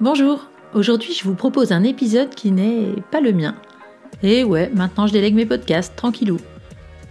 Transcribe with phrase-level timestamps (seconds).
[0.00, 3.54] Bonjour, aujourd'hui je vous propose un épisode qui n'est pas le mien.
[4.22, 6.38] Et ouais, maintenant je délègue mes podcasts, tranquillou.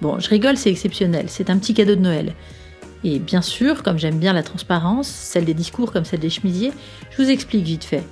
[0.02, 2.34] Bon, je rigole, c'est exceptionnel, c'est un petit cadeau de Noël.
[3.04, 6.73] Et bien sûr, comme j'aime bien la transparence, celle des discours comme celle des chemisiers,
[7.12, 8.04] je vous explique vite fait.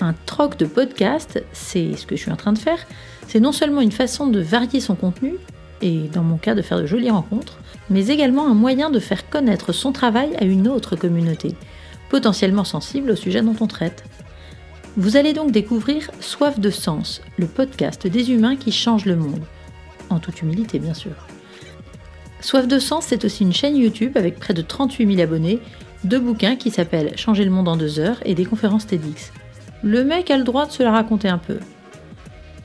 [0.00, 2.86] Un troc de podcast, c'est ce que je suis en train de faire,
[3.28, 5.34] c'est non seulement une façon de varier son contenu,
[5.80, 7.58] et dans mon cas de faire de jolies rencontres,
[7.88, 11.54] mais également un moyen de faire connaître son travail à une autre communauté,
[12.10, 14.04] potentiellement sensible au sujet dont on traite.
[14.96, 19.44] Vous allez donc découvrir Soif de sens, le podcast des humains qui changent le monde.
[20.10, 21.12] En toute humilité, bien sûr.
[22.40, 25.60] Soif de sens, c'est aussi une chaîne YouTube avec près de 38 000 abonnés,
[26.04, 29.32] deux bouquins qui s'appellent Changer le monde en deux heures et des conférences TEDx.
[29.82, 31.58] Le mec a le droit de se la raconter un peu.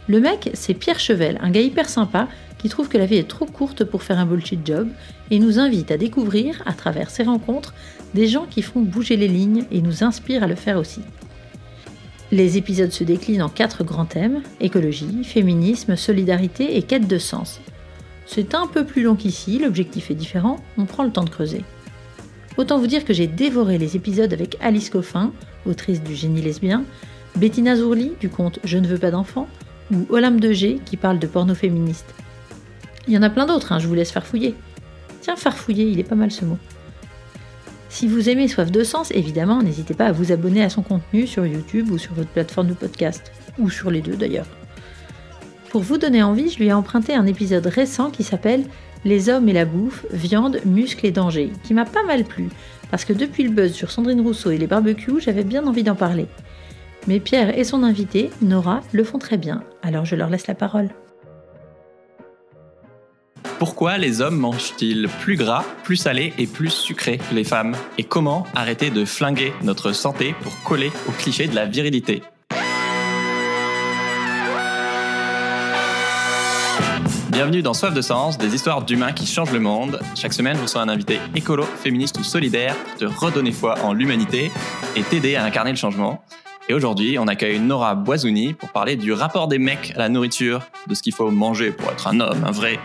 [0.07, 3.27] Le mec, c'est Pierre Chevel, un gars hyper sympa qui trouve que la vie est
[3.27, 4.87] trop courte pour faire un bullshit job
[5.31, 7.73] et nous invite à découvrir, à travers ses rencontres,
[8.13, 11.01] des gens qui font bouger les lignes et nous inspirent à le faire aussi.
[12.31, 17.59] Les épisodes se déclinent en quatre grands thèmes écologie, féminisme, solidarité et quête de sens.
[18.25, 21.63] C'est un peu plus long qu'ici, l'objectif est différent, on prend le temps de creuser.
[22.57, 25.31] Autant vous dire que j'ai dévoré les épisodes avec Alice Coffin,
[25.65, 26.83] autrice du Génie lesbien,
[27.35, 29.47] Bettina Zourli du conte Je ne veux pas d'enfant,
[29.91, 32.13] ou Olympe de G qui parle de porno féministe.
[33.07, 34.55] Il y en a plein d'autres, hein, je vous laisse farfouiller.
[35.21, 36.57] Tiens, farfouiller, il est pas mal ce mot.
[37.93, 41.27] Si vous aimez Soif de Sens, évidemment, n'hésitez pas à vous abonner à son contenu
[41.27, 44.47] sur YouTube ou sur votre plateforme de podcast, ou sur les deux d'ailleurs.
[45.69, 48.65] Pour vous donner envie, je lui ai emprunté un épisode récent qui s'appelle
[49.05, 52.49] Les hommes et la bouffe, viande, muscles et danger, qui m'a pas mal plu,
[52.89, 55.93] parce que depuis le buzz sur Sandrine Rousseau et les barbecues, j'avais bien envie d'en
[55.93, 56.25] parler.
[57.07, 60.55] Mais Pierre et son invité, Nora, le font très bien, alors je leur laisse la
[60.55, 60.89] parole.
[63.65, 67.77] Pourquoi les hommes mangent-ils plus gras, plus salé et plus sucré que les femmes?
[67.97, 72.23] Et comment arrêter de flinguer notre santé pour coller au cliché de la virilité?
[77.29, 80.01] Bienvenue dans Soif de Sens, des histoires d'humains qui changent le monde.
[80.13, 83.93] Chaque semaine, je reçois un invité écolo, féministe ou solidaire pour te redonner foi en
[83.93, 84.51] l'humanité
[84.97, 86.21] et t'aider à incarner le changement.
[86.69, 90.61] Et aujourd'hui, on accueille Nora Boisouni pour parler du rapport des mecs à la nourriture,
[90.87, 92.79] de ce qu'il faut manger pour être un homme, un vrai,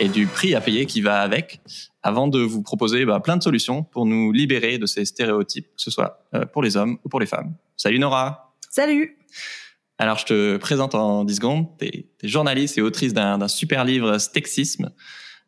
[0.00, 1.60] et du prix à payer qui va avec,
[2.02, 5.82] avant de vous proposer bah, plein de solutions pour nous libérer de ces stéréotypes, que
[5.82, 7.54] ce soit euh, pour les hommes ou pour les femmes.
[7.76, 8.54] Salut Nora.
[8.70, 9.18] Salut.
[9.98, 14.16] Alors je te présente en 10 secondes, tu es, journaliste et autrice d'un super livre
[14.16, 14.90] Stexisme,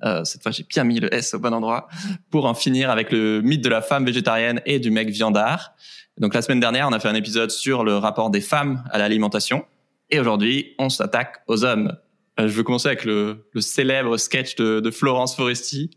[0.05, 1.89] euh, cette fois, j'ai bien mis le S au bon endroit
[2.31, 5.75] pour en finir avec le mythe de la femme végétarienne et du mec viandard.
[6.21, 8.99] Donc la semaine dernière, on a fait un épisode sur le rapport des femmes à
[8.99, 9.65] l'alimentation.
[10.11, 11.97] Et aujourd'hui, on s'attaque aux hommes.
[12.39, 15.91] Euh, je veux commencer avec le, célèbre sketch de, Florence Foresti.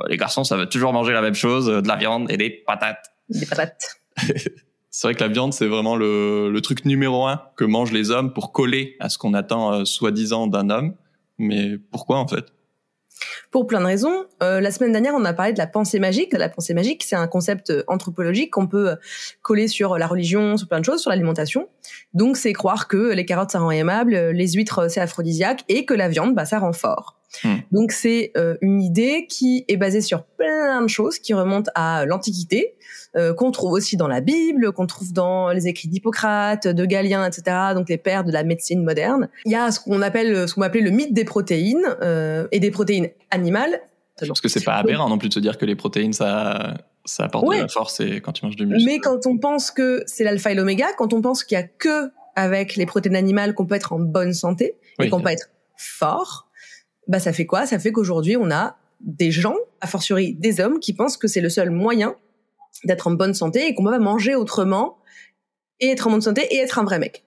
[0.00, 2.36] Euh, les garçons, ça veut toujours manger la même chose, euh, de la viande et
[2.36, 3.12] des patates.
[3.28, 4.00] Des patates.
[4.90, 8.32] c'est vrai que la viande, c'est vraiment le, truc numéro un que mangent les hommes
[8.32, 10.96] pour coller à ce qu'on attend soi-disant d'un homme.
[11.38, 12.46] Mais pourquoi en fait?
[13.50, 14.24] Pour plein de raisons.
[14.42, 16.32] Euh, la semaine dernière, on a parlé de la pensée magique.
[16.32, 18.96] La pensée magique, c'est un concept euh, anthropologique qu'on peut euh,
[19.42, 21.68] coller sur la religion, sur plein de choses, sur l'alimentation.
[22.14, 25.94] Donc, c'est croire que les carottes, ça rend aimable, les huîtres, c'est aphrodisiaque, et que
[25.94, 27.21] la viande, bah, ça rend fort.
[27.44, 27.56] Hmm.
[27.70, 32.74] Donc, c'est une idée qui est basée sur plein de choses qui remontent à l'Antiquité,
[33.14, 37.26] euh, qu'on trouve aussi dans la Bible, qu'on trouve dans les écrits d'Hippocrate, de Galien,
[37.26, 37.74] etc.
[37.74, 39.28] Donc les pères de la médecine moderne.
[39.44, 42.60] Il y a ce qu'on appelle, ce qu'on appelait le mythe des protéines euh, et
[42.60, 43.82] des protéines animales.
[44.18, 47.24] Parce que c'est pas aberrant non plus de se dire que les protéines ça ça
[47.24, 48.84] apporte de la force et quand tu manges du muscle.
[48.86, 51.64] Mais quand on pense que c'est l'alpha et l'oméga, quand on pense qu'il y a
[51.64, 55.50] que avec les protéines animales qu'on peut être en bonne santé et qu'on peut être
[55.76, 56.48] fort,
[57.12, 57.66] bah ça fait quoi?
[57.66, 61.42] Ça fait qu'aujourd'hui on a des gens, a fortiori des hommes, qui pensent que c'est
[61.42, 62.16] le seul moyen
[62.84, 64.96] d'être en bonne santé et qu'on va manger autrement
[65.78, 67.24] et être en bonne santé et être un vrai mec.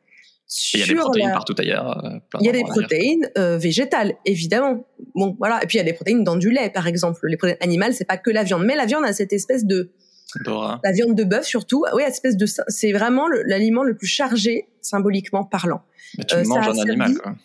[0.73, 2.03] Il y a des protéines partout ailleurs.
[2.03, 4.87] Euh, il y a des protéines euh, végétales, évidemment.
[5.13, 5.61] Bon, voilà.
[5.61, 7.19] Et puis il y a des protéines dans du lait, par exemple.
[7.27, 9.91] Les protéines animales, c'est pas que la viande, mais la viande a cette espèce de
[10.47, 11.85] la viande de bœuf surtout.
[11.93, 12.47] Oui, espèce de.
[12.67, 15.83] C'est vraiment l'aliment le, plus chargé symboliquement parlant.
[16.17, 17.35] Mais tu euh, manges un animal, quoi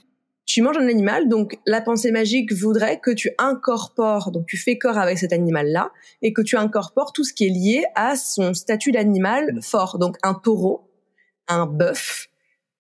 [0.53, 4.79] tu manges un animal, donc la pensée magique voudrait que tu incorpores, donc tu fais
[4.79, 5.93] corps avec cet animal-là,
[6.23, 9.63] et que tu incorpores tout ce qui est lié à son statut d'animal mm.
[9.63, 9.99] fort.
[9.99, 10.91] Donc un taureau,
[11.47, 12.27] un bœuf,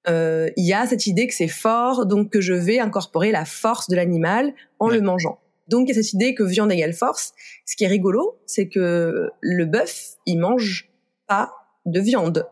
[0.09, 3.45] euh, il y a cette idée que c'est fort, donc que je vais incorporer la
[3.45, 5.39] force de l'animal en le mangeant.
[5.69, 7.33] Donc il y a cette idée que viande égale force.
[7.67, 10.91] Ce qui est rigolo, c'est que le bœuf, il mange
[11.29, 11.53] pas
[11.87, 12.49] de viande.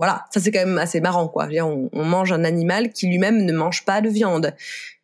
[0.00, 1.46] Voilà, ça c'est quand même assez marrant, quoi.
[1.62, 4.54] On, on mange un animal qui lui-même ne mange pas de viande.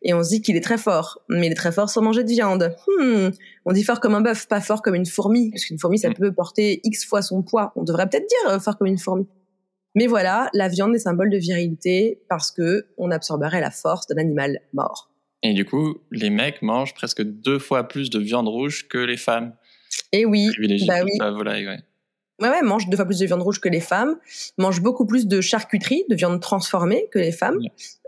[0.01, 1.21] Et on se dit qu'il est très fort.
[1.29, 2.75] Mais il est très fort sans manger de viande.
[2.87, 3.29] Hmm.
[3.65, 5.51] On dit fort comme un bœuf, pas fort comme une fourmi.
[5.51, 6.15] Parce qu'une fourmi, ça mm.
[6.15, 7.73] peut porter X fois son poids.
[7.75, 9.27] On devrait peut-être dire euh, fort comme une fourmi.
[9.93, 14.17] Mais voilà, la viande est symbole de virilité parce que on absorberait la force d'un
[14.17, 15.11] animal mort.
[15.43, 19.17] Et du coup, les mecs mangent presque deux fois plus de viande rouge que les
[19.17, 19.53] femmes.
[20.11, 20.49] Et oui,
[20.87, 21.11] bah oui.
[21.19, 21.79] La volaille, ouais.
[22.39, 24.15] Ouais, ouais, mangent deux fois plus de viande rouge que les femmes,
[24.59, 27.59] mangent beaucoup plus de charcuterie, de viande transformée que les femmes,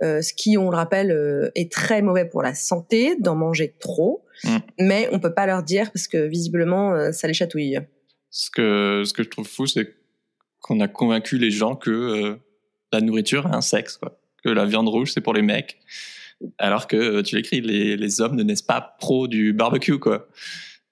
[0.04, 3.74] euh, ce qui, on le rappelle, euh, est très mauvais pour la santé d'en manger
[3.80, 4.58] trop, mm.
[4.80, 7.80] mais on peut pas leur dire parce que visiblement euh, ça les chatouille.
[8.30, 9.96] Ce que ce que je trouve fou, c'est
[10.62, 12.38] qu'on a convaincu les gens que
[12.94, 15.80] la nourriture a un sexe, quoi, que la viande rouge c'est pour les mecs,
[16.60, 20.28] alors que tu l'écris, les les hommes ne naissent pas pro du barbecue, quoi.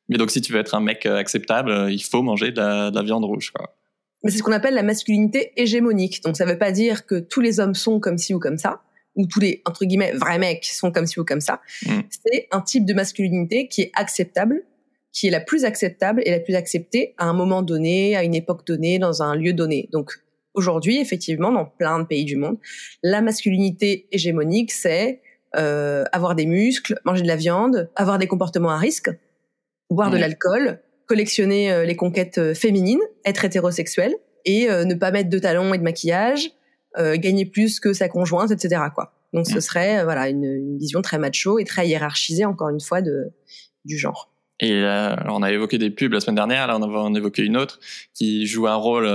[0.09, 2.59] Mais donc, si tu veux être un mec euh, acceptable, euh, il faut manger de
[2.59, 3.51] la, viande rouge.
[3.51, 3.75] Quoi.
[4.23, 6.23] Mais c'est ce qu'on appelle la masculinité hégémonique.
[6.23, 8.57] Donc, ça ne veut pas dire que tous les hommes sont comme ci ou comme
[8.57, 8.81] ça,
[9.15, 11.61] ou tous les entre guillemets vrais mecs sont comme ci ou comme ça.
[11.85, 11.99] Mm.
[12.09, 14.63] C'est un type de masculinité qui est acceptable,
[15.11, 18.35] qui est la plus acceptable et la plus acceptée à un moment donné, à une
[18.35, 19.89] époque donnée, dans un lieu donné.
[19.91, 20.13] Donc,
[20.53, 22.57] aujourd'hui, effectivement, dans plein de pays du monde,
[23.03, 25.21] la masculinité hégémonique, c'est
[25.55, 29.09] euh, avoir des muscles, manger de la viande, avoir des comportements à risque
[29.89, 35.11] boire de l'alcool, collectionner euh, les conquêtes euh, féminines, être hétérosexuel et euh, ne pas
[35.11, 36.51] mettre de talons et de maquillage,
[37.17, 38.81] gagner plus que sa conjointe, etc.
[38.95, 39.13] Quoi.
[39.31, 43.03] Donc ce serait voilà une, une, vision très macho et très hiérarchisée encore une fois
[43.03, 43.25] de
[43.85, 44.33] du genre.
[44.59, 47.43] Et alors on a évoqué des pubs la semaine dernière, là on va en évoquer
[47.43, 47.79] une autre
[48.15, 49.07] qui joue un rôle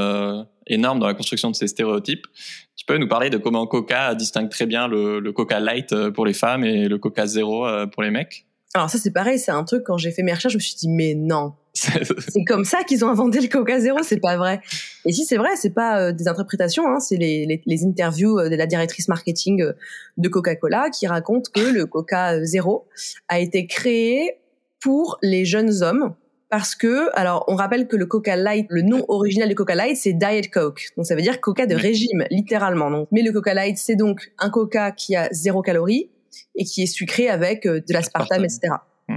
[0.68, 2.28] énorme dans la construction de ces stéréotypes.
[2.76, 6.24] Tu peux nous parler de comment Coca distingue très bien le, le Coca Light pour
[6.24, 8.46] les femmes et le Coca Zéro pour les mecs?
[8.74, 10.76] Alors ça c'est pareil, c'est un truc quand j'ai fait mes recherches, je me suis
[10.76, 14.60] dit mais non, c'est comme ça qu'ils ont inventé le Coca Zéro, c'est pas vrai.
[15.06, 18.38] Et si c'est vrai, c'est pas euh, des interprétations, hein, c'est les, les, les, interviews
[18.38, 19.72] euh, de la directrice marketing euh,
[20.18, 22.86] de Coca-Cola qui raconte que le Coca Zéro
[23.28, 24.38] a été créé
[24.80, 26.14] pour les jeunes hommes
[26.50, 29.96] parce que, alors, on rappelle que le Coca Light, le nom original du Coca Light,
[29.96, 30.90] c'est Diet Coke.
[30.98, 32.90] Donc, ça veut dire Coca de régime, littéralement.
[32.90, 36.10] Donc, mais le Coca Light, c'est donc un Coca qui a zéro calorie,
[36.54, 38.74] et qui est sucré avec euh, de l'aspartame, etc.
[39.08, 39.16] Hmm.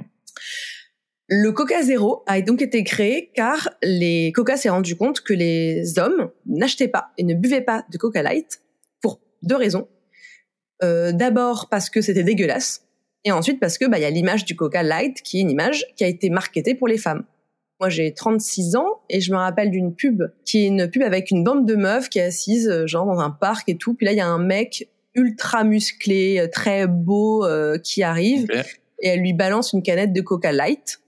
[1.28, 5.98] Le Coca Zéro a donc été créé car les Coca s'est rendu compte que les
[5.98, 8.62] hommes n'achetaient pas et ne buvaient pas de Coca Light
[9.02, 9.88] pour deux raisons.
[10.84, 12.86] Euh, D'abord parce que c'était dégueulasse
[13.24, 15.50] et ensuite parce que bah il y a l'image du Coca Light qui est une
[15.50, 17.26] image qui a été marketée pour les femmes.
[17.82, 21.30] Moi, j'ai 36 ans et je me rappelle d'une pub qui est une pub avec
[21.30, 23.94] une bande de meufs qui est assise euh, genre dans un parc et tout.
[23.94, 28.48] Puis là, il y a un mec ultra musclé, euh, très beau euh, qui arrive
[29.02, 31.00] et elle lui balance une canette de Coca Light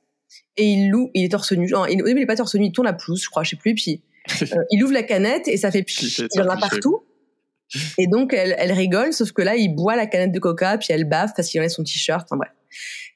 [0.56, 1.72] et il loue, il est torse nu.
[1.74, 3.56] au début il est pas torse nu, il tourne la pelouse, je crois, je sais
[3.56, 3.76] plus.
[3.76, 4.02] Puis
[4.42, 7.04] euh, il ouvre la canette et ça fait il en a partout.
[7.98, 10.88] Et donc elle, elle rigole, sauf que là il boit la canette de Coca puis
[10.92, 12.26] elle bave parce qu'il enlève son t-shirt.
[12.26, 12.52] Enfin bref.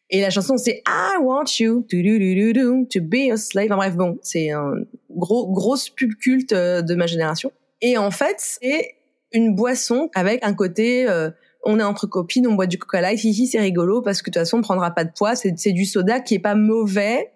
[0.10, 3.68] Et la chanson c'est I want you to be a slave.
[3.68, 4.74] Enfin bref bon, c'est un
[5.10, 7.52] gros grosse pub culte de ma génération.
[7.80, 8.96] Et en fait c'est
[9.34, 11.30] une boisson avec un côté euh,
[11.64, 14.34] on est entre copines, on boit du Coca Light, hihi, c'est rigolo parce que de
[14.34, 17.32] toute façon on prendra pas de poids, c'est, du soda qui est pas mauvais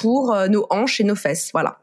[0.00, 1.78] pour euh, nos hanches et nos fesses, voilà.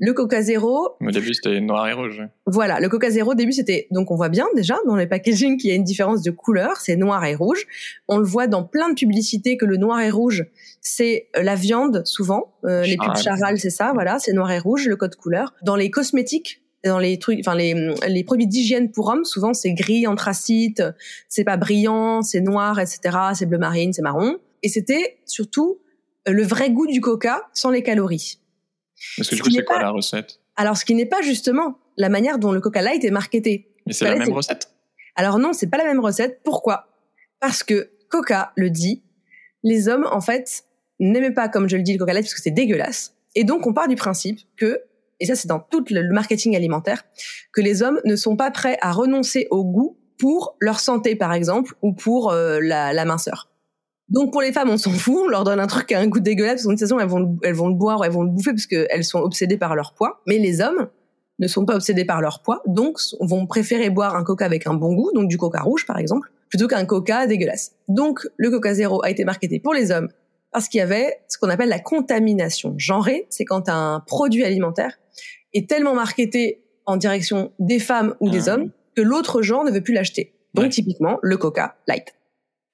[0.00, 0.90] Le Coca Zéro.
[1.00, 2.22] Au début, c'était noir et rouge.
[2.46, 2.78] Voilà.
[2.78, 5.70] Le Coca Zéro, au début, c'était, donc on voit bien déjà dans les packaging qu'il
[5.70, 6.76] y a une différence de couleur.
[6.76, 7.66] C'est noir et rouge.
[8.06, 10.46] On le voit dans plein de publicités que le noir et rouge,
[10.80, 12.54] c'est euh, la viande, souvent.
[12.62, 14.20] les pubs Charal, c'est ça, voilà.
[14.20, 15.52] C'est noir et rouge, le code couleur.
[15.62, 17.74] Dans les cosmétiques, dans les trucs, enfin les,
[18.06, 20.82] les produits d'hygiène pour hommes, souvent c'est gris, anthracite,
[21.28, 23.16] c'est pas brillant, c'est noir, etc.
[23.34, 24.38] C'est bleu marine, c'est marron.
[24.62, 25.80] Et c'était surtout
[26.28, 28.38] euh, le vrai goût du Coca sans les calories.
[29.16, 30.40] Parce que du coup, c'est quoi la recette?
[30.56, 33.68] Alors, ce qui n'est pas justement la manière dont le Coca Light est marketé.
[33.86, 34.72] Mais c'est la même recette?
[35.14, 36.40] Alors non, c'est pas la même recette.
[36.44, 36.88] Pourquoi?
[37.40, 39.02] Parce que Coca le dit,
[39.62, 40.64] les hommes en fait
[41.00, 43.14] n'aimaient pas, comme je le dis, le Coca Light parce que c'est dégueulasse.
[43.34, 44.80] Et donc, on part du principe que
[45.20, 47.04] et ça c'est dans tout le marketing alimentaire,
[47.52, 51.32] que les hommes ne sont pas prêts à renoncer au goût pour leur santé par
[51.32, 53.48] exemple ou pour euh, la, minceur.
[54.08, 56.06] Donc pour les femmes, on s'en fout, on leur donne un truc qui a un
[56.06, 58.22] goût dégueulasse, parce que de toute façon elles vont, elles vont le boire, elles vont
[58.22, 60.22] le bouffer parce qu'elles sont obsédées par leur poids.
[60.26, 60.88] Mais les hommes
[61.38, 64.74] ne sont pas obsédés par leur poids, donc vont préférer boire un coca avec un
[64.74, 67.72] bon goût, donc du coca rouge par exemple, plutôt qu'un coca dégueulasse.
[67.86, 70.08] Donc le coca zéro a été marketé pour les hommes
[70.52, 74.98] parce qu'il y avait ce qu'on appelle la contamination genrée, c'est quand un produit alimentaire
[75.52, 78.54] est tellement marketé en direction des femmes ou des ah.
[78.54, 80.34] hommes que l'autre genre ne veut plus l'acheter.
[80.54, 82.14] Donc typiquement le Coca Light.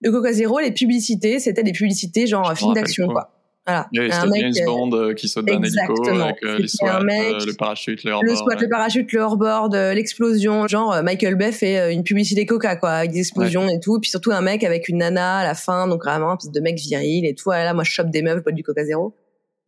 [0.00, 3.33] Le Coca Zéro, les publicités, c'était des publicités genre film d'action quoi.
[3.66, 3.88] Voilà.
[3.94, 6.24] Oui, Un mec, James euh, Bond euh, qui saute d'un hélico exactement.
[6.24, 8.36] avec euh, les SWAT, mec euh, le parachute, le Le hors-bord.
[8.36, 10.68] squat, le parachute, le hors-board, euh, l'explosion.
[10.68, 13.98] Genre, euh, Michael Bay fait euh, une publicité Coca, quoi, avec des explosions et tout.
[14.00, 16.60] Puis surtout un mec avec une nana à la fin, donc vraiment un petit de
[16.60, 17.52] mec viril et tout.
[17.52, 19.14] Et là, moi, je chope des meufs, je bois du Coca Zéro.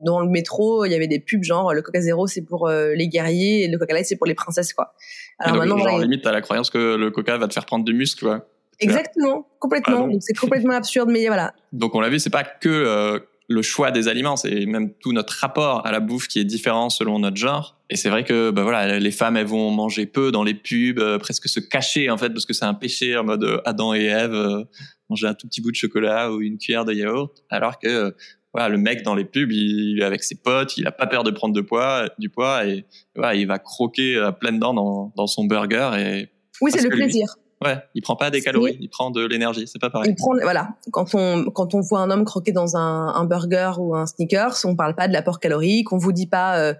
[0.00, 2.92] Dans le métro, il y avait des pubs genre, le Coca Zéro, c'est pour euh,
[2.94, 4.92] les guerriers et le Coca Light, c'est pour les princesses, quoi.
[5.38, 7.84] Alors Donc, maintenant, genre, limite, t'as la croyance que le coca va te faire prendre
[7.86, 8.46] du muscle, quoi.
[8.78, 10.04] exactement, complètement.
[10.06, 11.54] Ah donc c'est complètement absurde, mais voilà.
[11.72, 15.12] Donc, on l'a vu, c'est pas que euh, le choix des aliments, c'est même tout
[15.12, 17.78] notre rapport à la bouffe qui est différent selon notre genre.
[17.90, 20.98] Et c'est vrai que, bah voilà, les femmes, elles vont manger peu dans les pubs,
[20.98, 23.94] euh, presque se cacher, en fait, parce que c'est un péché en mode euh, Adam
[23.94, 24.64] et Ève, euh,
[25.08, 28.10] manger un tout petit bout de chocolat ou une cuillère de yaourt, alors que, euh,
[28.52, 31.22] voilà, le mec dans les pubs, il, est avec ses potes, il a pas peur
[31.22, 32.84] de prendre de poids, du poids, et
[33.14, 36.28] voilà, il va croquer à pleines dents dans, dans son burger et
[36.60, 37.36] Oui, c'est le lui- plaisir.
[37.64, 40.10] Ouais, il prend pas des calories, il prend de l'énergie, c'est pas pareil.
[40.10, 43.72] Il prend, voilà, quand on quand on voit un homme croquer dans un, un burger
[43.78, 46.74] ou un sneakers, on parle pas de l'apport calorique, on vous dit pas euh,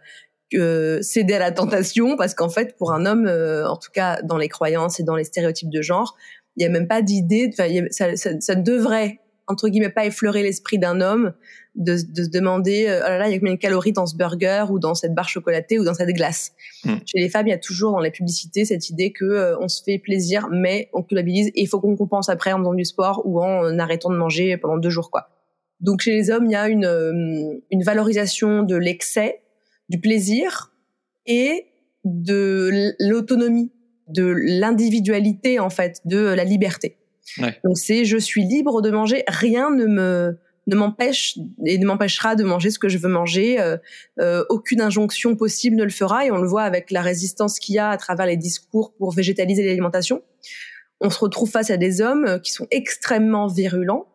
[0.51, 4.21] que céder à la tentation, parce qu'en fait, pour un homme, euh, en tout cas
[4.23, 6.17] dans les croyances et dans les stéréotypes de genre,
[6.57, 10.43] il y a même pas d'idée, enfin, ça, ça, ça devrait entre guillemets pas effleurer
[10.43, 11.33] l'esprit d'un homme
[11.77, 14.07] de, de se demander euh, oh là là il y a combien de calories dans
[14.07, 16.53] ce burger ou dans cette barre chocolatée ou dans cette glace.
[16.85, 16.97] Hmm.
[17.05, 19.69] Chez les femmes, il y a toujours dans les publicités cette idée que euh, on
[19.69, 22.85] se fait plaisir, mais on culpabilise et il faut qu'on compense après en faisant du
[22.85, 25.29] sport ou en euh, arrêtant de manger pendant deux jours, quoi.
[25.81, 29.43] Donc chez les hommes, il y a une, euh, une valorisation de l'excès,
[29.89, 30.73] du plaisir
[31.27, 31.67] et
[32.05, 33.73] de l'autonomie,
[34.09, 36.97] de l'individualité en fait, de la liberté.
[37.39, 37.59] Ouais.
[37.65, 42.35] Donc c'est je suis libre de manger, rien ne me ne m'empêche et ne m'empêchera
[42.35, 43.61] de manger ce que je veux manger.
[43.61, 43.77] Euh,
[44.21, 47.77] euh, aucune injonction possible ne le fera et on le voit avec la résistance qu'il
[47.77, 50.23] y a à travers les discours pour végétaliser l'alimentation.
[51.01, 54.07] On se retrouve face à des hommes euh, qui sont extrêmement virulents,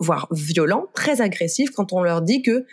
[0.00, 2.66] voire violents, très agressifs quand on leur dit que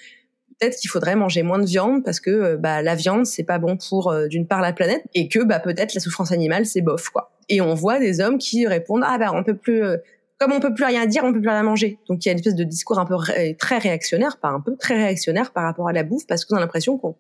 [0.60, 3.60] peut-être qu'il faudrait manger moins de viande parce que euh, bah, la viande c'est pas
[3.60, 6.82] bon pour euh, d'une part la planète et que bah peut-être la souffrance animale c'est
[6.82, 7.33] bof quoi.
[7.50, 9.98] Et on voit des hommes qui répondent ah bah on peut plus euh,
[10.40, 12.00] comme on peut plus rien dire, on peut plus rien manger.
[12.10, 14.60] Donc il y a une espèce de discours un peu ré- très réactionnaire, pas un
[14.60, 17.16] peu très réactionnaire par rapport à la bouffe, parce qu'on a l'impression qu'on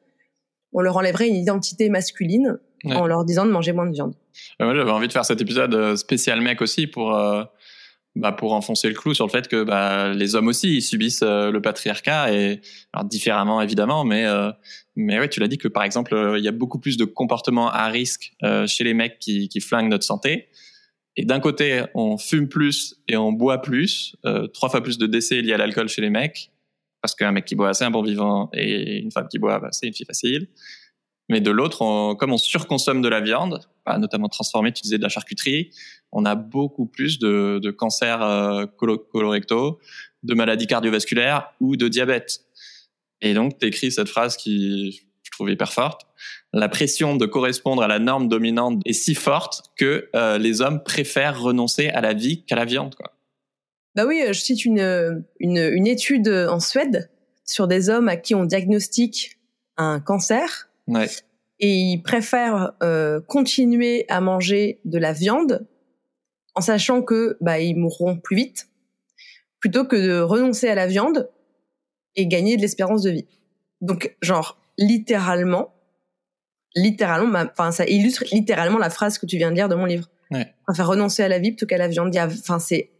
[0.73, 2.93] on leur enlèverait une identité masculine Ouais.
[2.97, 4.13] en leur disant de manger moins de viande.
[4.59, 7.45] Euh, Moi, j'avais envie de faire cet épisode euh, spécial mec aussi pour euh,
[8.15, 11.23] bah, pour enfoncer le clou sur le fait que bah, les hommes aussi ils subissent
[11.23, 12.61] euh, le patriarcat et
[12.93, 14.51] alors différemment évidemment, mais euh,
[14.95, 17.05] mais ouais, tu l'as dit que par exemple euh, il y a beaucoup plus de
[17.05, 20.47] comportements à risque euh, chez les mecs qui qui flinguent notre santé.
[21.15, 24.15] Et d'un côté, on fume plus et on boit plus,
[24.51, 26.49] trois fois plus de décès liés à l'alcool chez les mecs,
[27.03, 29.67] parce qu'un mec qui boit, c'est un bon vivant, et une femme qui boit, bah,
[29.71, 30.47] c'est une fille facile.
[31.29, 35.03] Mais de l'autre, comme on surconsomme de la viande, bah, notamment transformée, tu disais de
[35.03, 35.71] la charcuterie,
[36.11, 39.79] on a beaucoup plus de, cancers euh, colo- colorectaux,
[40.23, 42.41] de maladies cardiovasculaires ou de diabète.
[43.21, 46.01] Et donc, tu écris cette phrase qui je trouve hyper forte.
[46.51, 50.83] La pression de correspondre à la norme dominante est si forte que euh, les hommes
[50.83, 52.95] préfèrent renoncer à la vie qu'à la viande.
[52.95, 53.17] Quoi.
[53.95, 57.09] Bah oui, je cite une, une étude en Suède
[57.45, 59.39] sur des hommes à qui on diagnostique
[59.77, 61.07] un cancer Ouais.
[61.59, 65.65] et ils préfèrent euh, continuer à manger de la viande
[66.55, 68.67] en sachant que bah ils mourront plus vite
[69.59, 71.29] plutôt que de renoncer à la viande
[72.15, 73.27] et gagner de l'espérance de vie.
[73.81, 75.73] Donc genre littéralement
[76.75, 80.09] littéralement enfin ça illustre littéralement la phrase que tu viens de lire de mon livre.
[80.31, 80.47] Ouais.
[80.59, 82.15] Je préfère renoncer à la vie plutôt qu'à la viande.
[82.17, 82.91] Enfin c'est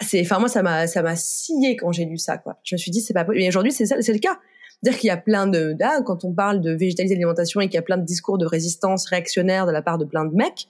[0.00, 2.58] c'est enfin moi ça m'a ça m'a scié quand j'ai lu ça quoi.
[2.62, 3.42] Je me suis dit c'est pas possible.
[3.42, 4.38] Mais aujourd'hui c'est ça c'est le cas.
[4.82, 7.74] Dire qu'il y a plein de là, quand on parle de végétaliser l'alimentation et qu'il
[7.76, 10.68] y a plein de discours de résistance réactionnaire de la part de plein de mecs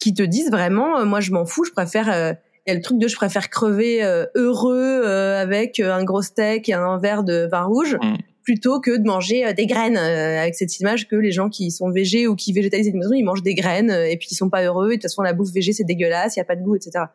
[0.00, 2.32] qui te disent vraiment euh, moi je m'en fous, je préfère euh,
[2.66, 6.22] il y a le truc de je préfère crever euh, heureux euh, avec un gros
[6.22, 8.16] steak et un verre de vin rouge Mm.
[8.42, 11.90] plutôt que de manger des graines euh, avec cette image que les gens qui sont
[11.90, 14.62] végés ou qui végétalisent l'alimentation, ils mangent des graines euh, et puis ils sont pas
[14.62, 16.62] heureux et de toute façon la bouffe végé c'est dégueulasse, il y a pas de
[16.62, 17.06] goût etc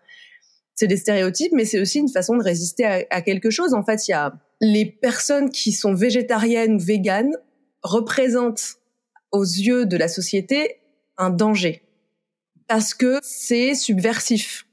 [0.79, 3.73] c'est des stéréotypes, mais c'est aussi une façon de résister à, à quelque chose.
[3.73, 7.35] En fait, il y a les personnes qui sont végétariennes ou véganes
[7.83, 8.75] représentent
[9.31, 10.77] aux yeux de la société
[11.17, 11.83] un danger
[12.67, 14.65] parce que c'est subversif.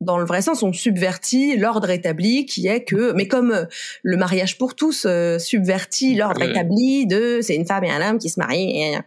[0.00, 3.64] Dans le vrai sens, on subvertit l'ordre établi qui est que, mais comme euh,
[4.02, 8.18] le mariage pour tous euh, subvertit l'ordre établi de c'est une femme et un homme
[8.18, 8.82] qui se marient.
[8.94, 8.98] et-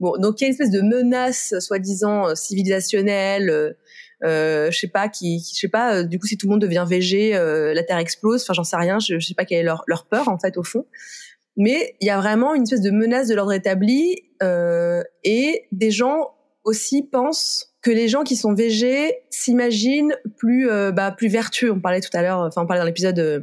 [0.00, 3.72] Bon, donc il y a une espèce de menace soi-disant euh, civilisationnelle, euh, euh,
[4.22, 6.62] je sais pas qui, qui- je sais pas euh, du coup si tout le monde
[6.62, 9.58] devient végé euh, la terre explose enfin j'en sais rien je, je sais pas quelle
[9.58, 10.86] est leur, leur peur en fait au fond
[11.56, 15.90] mais il y a vraiment une espèce de menace de l'ordre établi euh, et des
[15.90, 21.72] gens aussi pensent que les gens qui sont végés s'imaginent plus euh, bah, plus vertueux
[21.72, 23.40] on parlait tout à l'heure enfin on parlait dans l'épisode euh,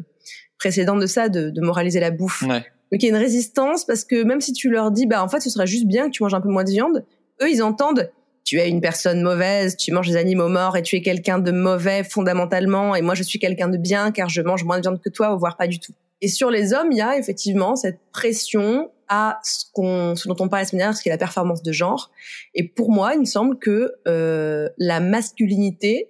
[0.58, 2.42] précédente de ça, de, de moraliser la bouffe.
[2.42, 2.66] Ouais.
[2.92, 5.30] Donc il y a une résistance parce que même si tu leur dis, bah en
[5.30, 7.06] fait, ce serait juste bien que tu manges un peu moins de viande,
[7.42, 8.12] eux, ils entendent,
[8.50, 11.52] tu es une personne mauvaise, tu manges des animaux morts et tu es quelqu'un de
[11.52, 15.00] mauvais fondamentalement, et moi je suis quelqu'un de bien car je mange moins de viande
[15.00, 15.94] que toi, voire pas du tout.
[16.22, 20.36] Et sur les hommes, il y a effectivement cette pression à ce, qu'on, ce dont
[20.40, 22.10] on parle la semaine dernière, ce qui est la performance de genre.
[22.56, 26.10] Et pour moi, il me semble que euh, la masculinité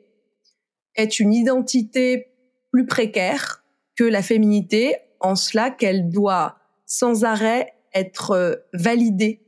[0.95, 2.27] est une identité
[2.71, 3.65] plus précaire
[3.97, 6.55] que la féminité, en cela qu'elle doit
[6.85, 9.41] sans arrêt être euh, validée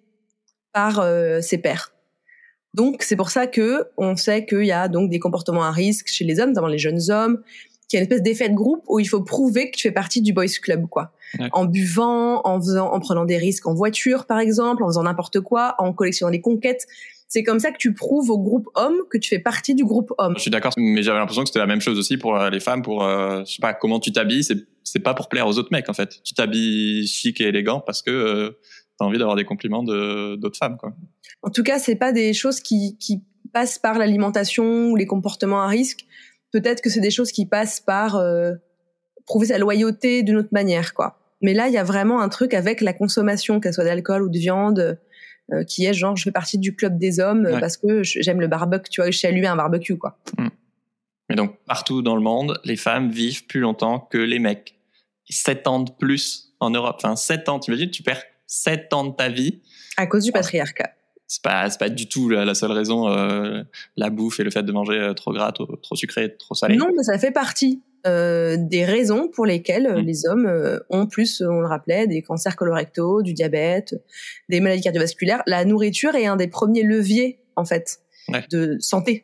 [0.74, 1.94] par euh, ses pairs.
[2.74, 6.08] Donc c'est pour ça que on sait qu'il y a donc des comportements à risque
[6.08, 7.42] chez les hommes, notamment les jeunes hommes,
[7.88, 9.94] qu'il y a une espèce d'effet de groupe où il faut prouver que tu fais
[9.94, 11.12] partie du boys club, quoi.
[11.38, 11.50] Ouais.
[11.52, 15.42] En buvant, en faisant, en prenant des risques en voiture, par exemple, en faisant n'importe
[15.42, 16.88] quoi, en collectionnant des conquêtes.
[17.28, 20.12] C'est comme ça que tu prouves au groupe homme que tu fais partie du groupe
[20.18, 20.34] homme.
[20.36, 22.60] Je suis d'accord, mais j'avais l'impression que c'était la même chose aussi pour euh, les
[22.60, 22.82] femmes.
[22.82, 25.70] Pour euh, je sais pas comment tu t'habilles, c'est c'est pas pour plaire aux autres
[25.72, 26.22] mecs en fait.
[26.24, 28.60] Tu t'habilles chic et élégant parce que euh,
[29.00, 30.94] t'as envie d'avoir des compliments de d'autres femmes quoi.
[31.44, 35.62] En tout cas, c'est pas des choses qui, qui passent par l'alimentation ou les comportements
[35.62, 36.06] à risque.
[36.52, 38.54] Peut-être que c'est des choses qui passent par euh,
[39.26, 41.18] prouver sa loyauté d'une autre manière, quoi.
[41.42, 44.30] Mais là, il y a vraiment un truc avec la consommation, qu'elle soit d'alcool ou
[44.30, 45.00] de viande,
[45.52, 47.60] euh, qui est genre, je fais partie du club des hommes Ouais.
[47.60, 50.20] parce que j'aime le barbecue, tu vois, je suis allumé un barbecue, quoi.
[51.30, 54.76] Mais donc partout dans le monde, les femmes vivent plus longtemps que les mecs.
[55.30, 56.98] 7 ans de plus en Europe.
[56.98, 59.62] Enfin 7 ans, t'imagines, tu perds 7 ans de ta vie.
[59.96, 60.92] À cause du patriarcat.
[61.34, 63.64] C'est pas c'est pas du tout la, la seule raison euh,
[63.96, 66.76] la bouffe et le fait de manger euh, trop gras, trop, trop sucré, trop salé.
[66.76, 70.00] Non, mais ça fait partie euh, des raisons pour lesquelles Mm.
[70.06, 73.96] les hommes euh, ont plus, on le rappelait, des cancers colorectaux, du diabète,
[74.50, 75.42] des maladies cardiovasculaires.
[75.48, 78.44] La nourriture est un des premiers leviers, en fait, Ouais.
[78.52, 79.24] de santé,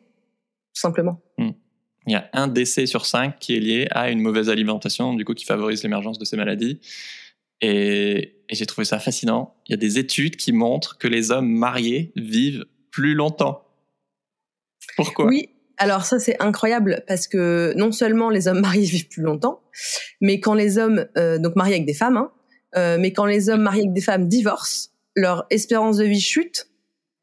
[0.74, 1.20] tout simplement.
[1.36, 5.26] Il y a un décès sur cinq qui est lié à une mauvaise alimentation, du
[5.26, 6.80] coup, qui favorise l'émergence de ces maladies.
[7.60, 9.54] Et, et j'ai trouvé ça fascinant.
[9.66, 13.64] Il y a des études qui montrent que les hommes mariés vivent plus longtemps.
[14.96, 15.26] Pourquoi?
[15.26, 19.62] Oui, alors ça c'est incroyable parce que non seulement les hommes mariés vivent plus longtemps,
[20.20, 22.32] mais quand les hommes, euh, donc mariés avec des femmes, hein,
[22.76, 26.68] euh, mais quand les hommes mariés avec des femmes divorcent, leur espérance de vie chute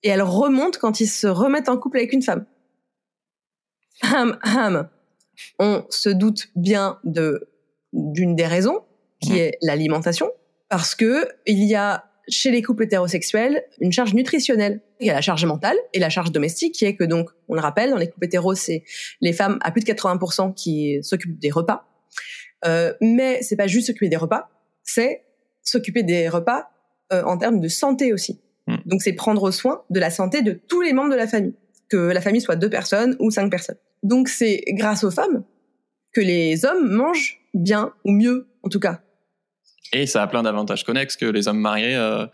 [0.03, 2.45] et elle remonte quand ils se remettent en couple avec une femme.
[4.03, 4.87] Hum, hum.
[5.59, 7.49] On se doute bien de
[7.93, 8.81] d'une des raisons
[9.21, 10.29] qui est l'alimentation
[10.69, 14.81] parce que il y a chez les couples hétérosexuels une charge nutritionnelle.
[14.99, 17.53] Il y a la charge mentale et la charge domestique qui est que donc, on
[17.53, 18.83] le rappelle, dans les couples hétéros, c'est
[19.21, 21.87] les femmes à plus de 80% qui s'occupent des repas.
[22.65, 24.49] Euh, mais c'est pas juste s'occuper des repas,
[24.83, 25.23] c'est
[25.61, 26.69] s'occuper des repas
[27.13, 28.41] euh, en termes de santé aussi.
[28.67, 28.75] Mm.
[28.85, 31.55] Donc c'est prendre soin de la santé de tous les membres de la famille,
[31.89, 33.77] que la famille soit deux personnes ou cinq personnes.
[34.03, 35.43] Donc c'est grâce aux femmes
[36.13, 39.01] que les hommes mangent bien ou mieux en tout cas.
[39.93, 42.25] Et ça a plein d'avantages connexes que les hommes mariés euh,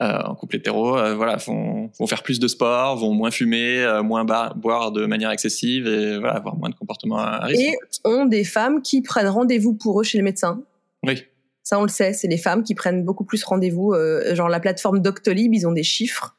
[0.00, 3.80] euh, en couple hétéro euh, voilà, vont, vont faire plus de sport, vont moins fumer,
[3.82, 7.60] euh, moins boire de manière excessive et voilà, avoir moins de comportements à risque.
[7.60, 10.62] Et ont des femmes qui prennent rendez-vous pour eux chez le médecin.
[11.06, 11.22] Oui,
[11.62, 13.92] Ça, on le sait, c'est les femmes qui prennent beaucoup plus rendez-vous.
[13.92, 16.36] euh, genre la plateforme Doctolib, ils ont des chiffres.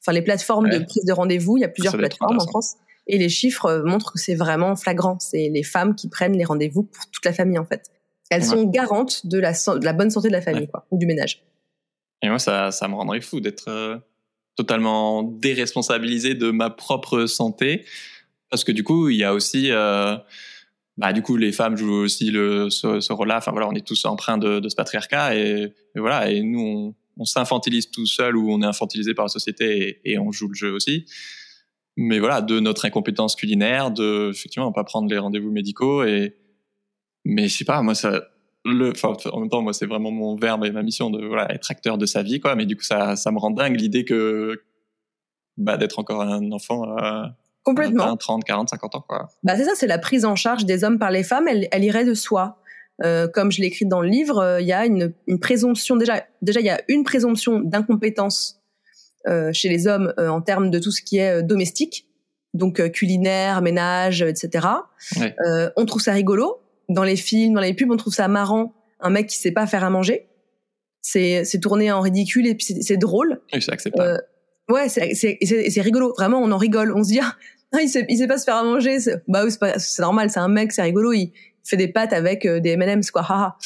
[0.00, 2.46] Enfin, les plateformes de prise de rendez-vous, il y a plusieurs plateformes en.
[2.46, 2.76] France.
[3.08, 5.18] Et les chiffres euh, montrent que c'est vraiment flagrant.
[5.20, 7.82] C'est les femmes qui prennent les rendez-vous pour toute la famille, en fait.
[8.30, 8.48] Elles Ouais.
[8.48, 10.68] sont garantes de la, san- de la bonne santé de la famille, Ouais.
[10.68, 11.42] quoi, ou du ménage.
[12.22, 13.96] Et moi, ça, ça me rendrait fou d'être euh,
[14.56, 17.84] totalement déresponsabilisé de ma propre santé.
[18.50, 19.70] Parce que du coup, il y a aussi.
[19.70, 20.16] euh,
[20.96, 23.36] bah, du coup, les femmes jouent aussi le, ce, ce rôle-là.
[23.36, 25.36] Enfin, voilà, on est tous empreints de, de ce patriarcat.
[25.36, 29.26] Et, et voilà, et nous, on, on s'infantilise tout seul ou on est infantilisé par
[29.26, 31.04] la société et, et on joue le jeu aussi.
[31.98, 36.34] Mais voilà, de notre incompétence culinaire, de effectivement pas prendre les rendez-vous médicaux et
[37.26, 38.22] mais je sais pas, moi ça
[38.64, 41.52] le enfin en même temps moi c'est vraiment mon verbe et ma mission de voilà
[41.52, 44.04] être acteur de sa vie quoi, mais du coup ça ça me rend dingue l'idée
[44.04, 44.62] que
[45.56, 47.36] bah d'être encore un enfant à
[47.66, 48.10] Complètement.
[48.10, 49.28] 20, 30, 40, 50 ans quoi.
[49.42, 51.48] Bah c'est ça, c'est la prise en charge des hommes par les femmes.
[51.48, 52.60] Elle, elle irait de soi.
[53.04, 55.96] Euh, comme je l'ai écrit dans le livre, euh, il y a une, une présomption
[55.96, 56.24] déjà.
[56.42, 58.60] Déjà, il y a une présomption d'incompétence
[59.26, 62.06] euh, chez les hommes euh, en termes de tout ce qui est euh, domestique,
[62.54, 64.68] donc euh, culinaire, ménage, euh, etc.
[65.16, 65.34] Ouais.
[65.44, 68.72] Euh, on trouve ça rigolo dans les films, dans les pubs, on trouve ça marrant.
[69.00, 70.26] Un mec qui sait pas faire à manger,
[71.02, 73.40] c'est c'est tourné en ridicule et puis c'est c'est drôle.
[73.52, 74.08] Oui, c'est acceptable.
[74.68, 76.12] Euh, ouais, c'est c'est rigolo.
[76.16, 76.92] Vraiment, on en rigole.
[76.96, 77.20] On se dit,
[77.72, 79.00] ah, il sait il sait pas se faire à manger.
[79.00, 80.30] C'est- Bah oui, c'est pas- c'est normal.
[80.30, 81.12] C'est un mec, c'est rigolo.
[81.12, 81.32] Il
[81.64, 83.22] fait des pâtes avec euh, des M&M's quoi.
[83.22, 83.56] haha.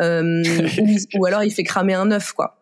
[0.00, 0.42] Euh,
[0.80, 2.54] ou, ou alors il fait cramer un œuf quoi.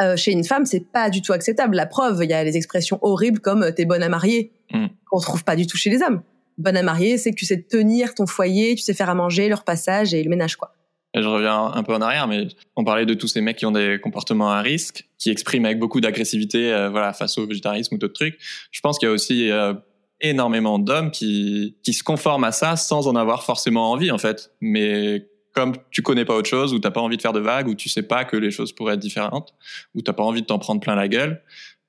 [0.00, 1.76] Euh, chez une femme, c'est pas du tout acceptable.
[1.76, 4.86] La preuve, il y a les expressions horribles comme euh, t'es bonne à marier, Mm.
[5.08, 6.22] qu'on trouve pas du tout chez les hommes.
[6.56, 9.48] Bonne à marier, c'est que tu sais tenir ton foyer, tu sais faire à manger,
[9.48, 10.72] le repassage et le ménage quoi.
[11.14, 13.72] je reviens un peu en arrière, mais on parlait de tous ces mecs qui ont
[13.72, 17.98] des comportements à risque, qui expriment avec beaucoup d'agressivité, euh, voilà, face au végétarisme ou
[17.98, 18.38] d'autres trucs.
[18.70, 19.74] Je pense qu'il y a aussi euh,
[20.20, 24.52] énormément d'hommes qui qui se conforment à ça sans en avoir forcément envie, en fait.
[24.60, 27.66] Mais comme tu connais pas autre chose, ou t'as pas envie de faire de vagues,
[27.66, 29.54] ou tu sais pas que les choses pourraient être différentes,
[29.94, 31.42] ou t'as pas envie de t'en prendre plein la gueule.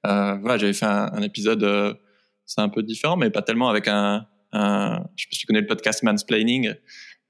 [0.07, 1.97] Euh, voilà, j'avais fait un, épisode,
[2.45, 5.45] c'est un peu différent, mais pas tellement avec un, un, je sais pas si tu
[5.47, 6.73] connais le podcast Mansplaining,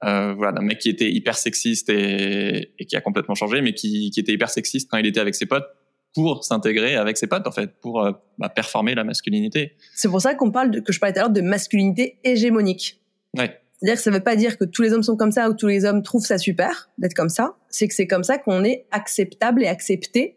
[0.04, 3.72] euh, voilà, d'un mec qui était hyper sexiste et, et, qui a complètement changé, mais
[3.72, 5.66] qui, qui était hyper sexiste quand il était avec ses potes
[6.14, 9.76] pour s'intégrer avec ses potes en fait, pour euh, bah, performer la masculinité.
[9.94, 13.00] C'est pour ça qu'on parle de, que je parlais tout à l'heure de masculinité hégémonique.
[13.36, 13.58] Ouais.
[13.78, 15.66] C'est-à-dire que ça veut pas dire que tous les hommes sont comme ça ou tous
[15.66, 17.56] les hommes trouvent ça super d'être comme ça.
[17.68, 20.36] C'est que c'est comme ça qu'on est acceptable et accepté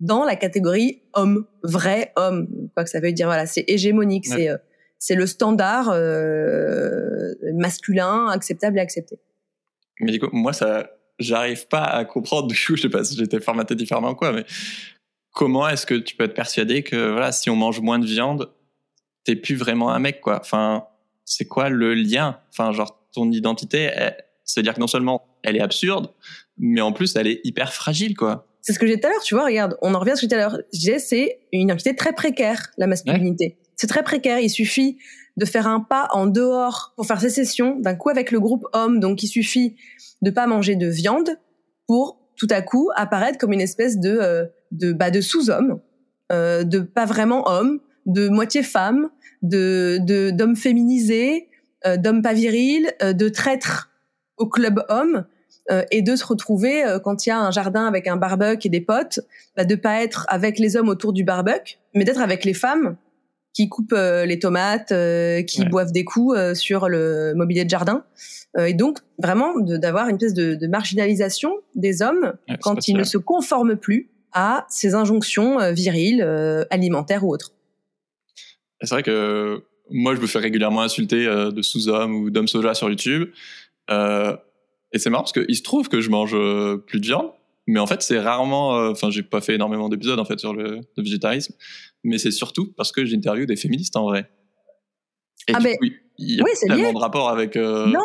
[0.00, 3.26] dans la catégorie homme, vrai homme, quoi que ça veut dire.
[3.28, 4.36] Voilà, c'est hégémonique, ouais.
[4.36, 4.58] c'est euh,
[4.98, 9.18] c'est le standard euh, masculin acceptable et accepté.
[10.00, 12.48] Mais du coup, moi, ça, j'arrive pas à comprendre.
[12.52, 14.44] Du coup, je sais pas si j'étais formaté différemment ou quoi, mais
[15.32, 18.50] comment est-ce que tu peux être persuadé que voilà, si on mange moins de viande,
[19.24, 20.40] t'es plus vraiment un mec, quoi?
[20.40, 20.86] Enfin,
[21.24, 22.40] c'est quoi le lien?
[22.50, 23.90] Enfin, genre ton identité,
[24.44, 26.12] c'est-à-dire que non seulement elle est absurde,
[26.58, 28.46] mais en plus elle est hyper fragile, quoi.
[28.60, 29.44] C'est ce que j'ai tout à l'heure, tu vois.
[29.44, 30.58] Regarde, on en revient à ce que j'ai tout à l'heure.
[30.72, 33.56] Je disais, c'est une identité très précaire, la masculinité.
[33.60, 34.38] Ouais c'est très précaire.
[34.38, 34.98] Il suffit
[35.36, 39.00] de faire un pas en dehors pour faire sécession d'un coup avec le groupe homme.
[39.00, 39.76] Donc, il suffit
[40.22, 41.38] de pas manger de viande
[41.86, 45.80] pour tout à coup apparaître comme une espèce de euh, de bah, de sous-homme,
[46.32, 49.10] euh, de pas vraiment homme, de moitié femme,
[49.42, 51.48] de de d'homme féminisé,
[51.86, 53.90] euh, d'homme pas viril, euh, de traître
[54.36, 55.26] au club homme.
[55.68, 58.70] Euh, et de se retrouver quand il y a un jardin avec un barbecue et
[58.70, 59.18] des potes,
[59.56, 62.96] bah, de pas être avec les hommes autour du barbecue, mais d'être avec les femmes
[63.56, 65.68] qui coupent euh, les tomates, euh, qui ouais.
[65.70, 68.04] boivent des coups euh, sur le mobilier de jardin.
[68.58, 73.04] et donc, vraiment, d'avoir une espèce de, de, marginalisation des hommes ouais, quand ils ne
[73.04, 76.22] se conforment plus à ces injonctions viriles,
[76.70, 77.52] alimentaires ou autres.
[78.82, 82.88] C'est vrai que moi, je me fais régulièrement insulter de sous-hommes ou d'hommes soja sur
[82.90, 83.30] YouTube.
[83.90, 86.36] et c'est marrant parce qu'il se trouve que je mange
[86.86, 87.30] plus de viande,
[87.66, 88.70] mais en fait, c'est rarement.
[88.90, 91.54] Enfin, j'ai pas fait énormément d'épisodes en fait sur le, le végétarisme,
[92.04, 94.30] mais c'est surtout parce que j'interviewe des féministes en vrai.
[95.48, 95.86] Et ah du coup,
[96.18, 96.92] il y a oui, lié.
[96.92, 97.56] de rapport avec.
[97.56, 97.86] Euh...
[97.86, 98.00] Non,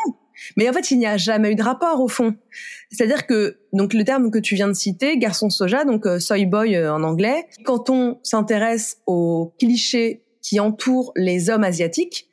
[0.58, 2.36] mais en fait, il n'y a jamais eu de rapport au fond.
[2.92, 6.46] C'est-à-dire que donc le terme que tu viens de citer, garçon soja, donc euh, soy
[6.46, 12.28] boy euh, en anglais, quand on s'intéresse aux clichés qui entourent les hommes asiatiques,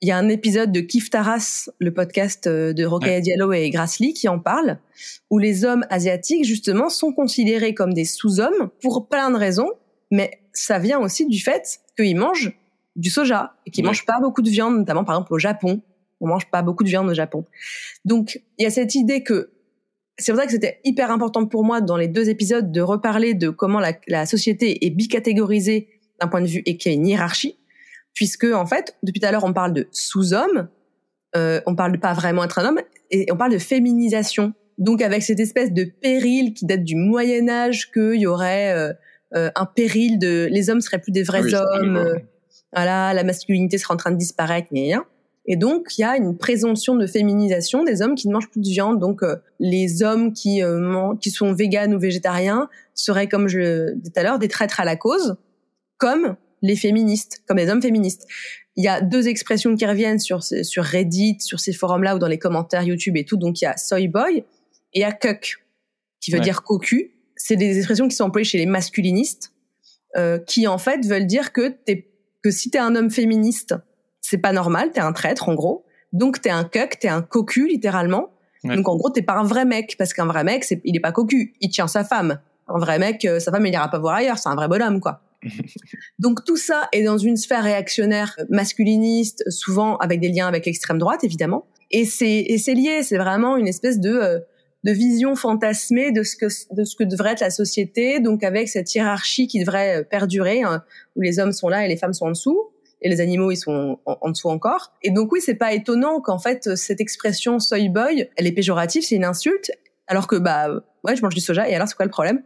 [0.00, 3.20] il y a un épisode de Kif Taras, le podcast de Rokhaya ouais.
[3.22, 4.78] Diallo et Grassley, qui en parle,
[5.30, 9.70] où les hommes asiatiques justement sont considérés comme des sous-hommes pour plein de raisons,
[10.10, 12.52] mais ça vient aussi du fait qu'ils mangent
[12.96, 13.88] du soja et qu'ils ouais.
[13.88, 15.82] mangent pas beaucoup de viande, notamment par exemple au Japon.
[16.20, 17.44] On mange pas beaucoup de viande au Japon.
[18.04, 19.50] Donc il y a cette idée que
[20.16, 23.34] c'est pour ça que c'était hyper important pour moi dans les deux épisodes de reparler
[23.34, 25.88] de comment la, la société est bicatégorisée
[26.20, 27.58] d'un point de vue et qu'il y a une hiérarchie,
[28.14, 30.68] puisque en fait depuis tout à l'heure on parle de sous-homme,
[31.36, 34.54] euh, on parle de pas vraiment être un homme et on parle de féminisation.
[34.78, 38.92] Donc avec cette espèce de péril qui date du Moyen Âge qu'il y aurait euh,
[38.92, 38.92] euh,
[39.34, 42.14] un péril de les hommes seraient plus des vrais oui, hommes, euh,
[42.74, 45.04] voilà, la masculinité serait en train de disparaître, mais rien.
[45.46, 48.60] Et donc il y a une présomption de féminisation des hommes qui ne mangent plus
[48.60, 48.98] de viande.
[48.98, 53.94] Donc euh, les hommes qui euh, qui sont véganes ou végétariens seraient, comme je le
[53.96, 55.36] disais tout à l'heure, des traîtres à la cause,
[55.98, 58.26] comme les féministes, comme les hommes féministes.
[58.76, 62.28] Il y a deux expressions qui reviennent sur sur Reddit, sur ces forums-là ou dans
[62.28, 63.36] les commentaires YouTube et tout.
[63.36, 64.44] Donc il y a soy boy et
[64.94, 65.64] il y a cuck,
[66.20, 66.44] qui veut ouais.
[66.44, 67.13] dire cocu
[67.44, 69.52] c'est des expressions qui sont employées chez les masculinistes,
[70.16, 72.08] euh, qui en fait veulent dire que t'es
[72.42, 73.74] que si t'es un homme féministe,
[74.22, 75.84] c'est pas normal, t'es un traître en gros.
[76.14, 78.30] Donc t'es un cuck, t'es un cocu littéralement.
[78.64, 78.76] Ouais.
[78.76, 81.00] Donc en gros t'es pas un vrai mec parce qu'un vrai mec, c'est il est
[81.00, 82.40] pas cocu, il tient sa femme.
[82.66, 85.00] Un vrai mec, euh, sa femme il ira pas voir ailleurs, c'est un vrai bonhomme
[85.00, 85.20] quoi.
[86.18, 90.96] Donc tout ça est dans une sphère réactionnaire masculiniste, souvent avec des liens avec l'extrême
[90.96, 91.66] droite évidemment.
[91.90, 94.40] Et c'est et c'est lié, c'est vraiment une espèce de euh,
[94.84, 98.68] de vision fantasmée de ce que de ce que devrait être la société, donc avec
[98.68, 100.84] cette hiérarchie qui devrait euh, perdurer, hein,
[101.16, 102.70] où les hommes sont là et les femmes sont en dessous,
[103.02, 104.92] et les animaux ils sont en, en dessous encore.
[105.02, 109.02] Et donc oui, c'est pas étonnant qu'en fait cette expression soy boy, elle est péjorative,
[109.02, 109.72] c'est une insulte,
[110.06, 110.68] alors que bah
[111.04, 112.42] ouais, je mange du soja et alors c'est quoi le problème?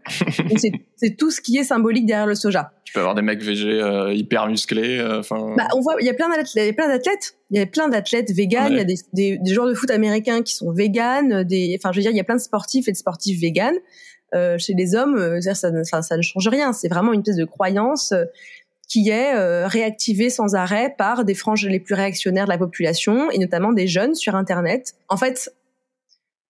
[0.97, 2.73] C'est tout ce qui est symbolique derrière le soja.
[2.85, 4.99] Tu peux avoir des mecs végés euh, hyper musclés.
[4.99, 5.37] Euh, enfin.
[5.37, 7.59] Euh, bah on voit, il y a plein d'athlètes, il y a plein d'athlètes, il
[7.59, 8.79] y a plein d'athlètes véganes, il ouais.
[8.79, 11.99] y a des, des, des, joueurs de foot américains qui sont véganes, des, enfin je
[11.99, 13.77] veux dire, il y a plein de sportifs et de sportifs véganes.
[14.35, 16.73] Euh, chez les hommes, ça, ça, ça, ça ne change rien.
[16.73, 18.12] C'est vraiment une pièce de croyance
[18.88, 23.31] qui est euh, réactivée sans arrêt par des franges les plus réactionnaires de la population
[23.31, 24.94] et notamment des jeunes sur Internet.
[25.09, 25.53] En fait,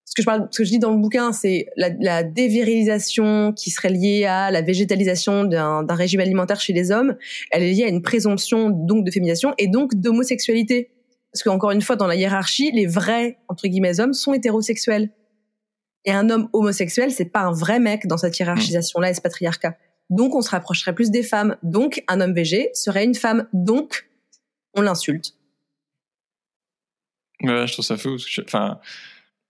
[0.09, 3.53] ce que je parle, ce que je dis dans le bouquin, c'est la, la, dévirilisation
[3.53, 7.15] qui serait liée à la végétalisation d'un régime alimentaire chez les hommes.
[7.51, 10.89] Elle est liée à une présomption donc de féminisation et donc d'homosexualité.
[11.31, 15.11] Parce qu'encore une fois, dans la hiérarchie, les vrais entre guillemets hommes sont hétérosexuels.
[16.05, 19.77] Et un homme homosexuel, c'est pas un vrai mec dans cette hiérarchisation-là et ce patriarcat.
[20.09, 21.55] Donc, on se rapprocherait plus des femmes.
[21.61, 23.47] Donc, un homme VG serait une femme.
[23.53, 24.09] Donc,
[24.73, 25.35] on l'insulte.
[27.43, 28.17] Ouais, je trouve ça fou.
[28.43, 28.79] Enfin,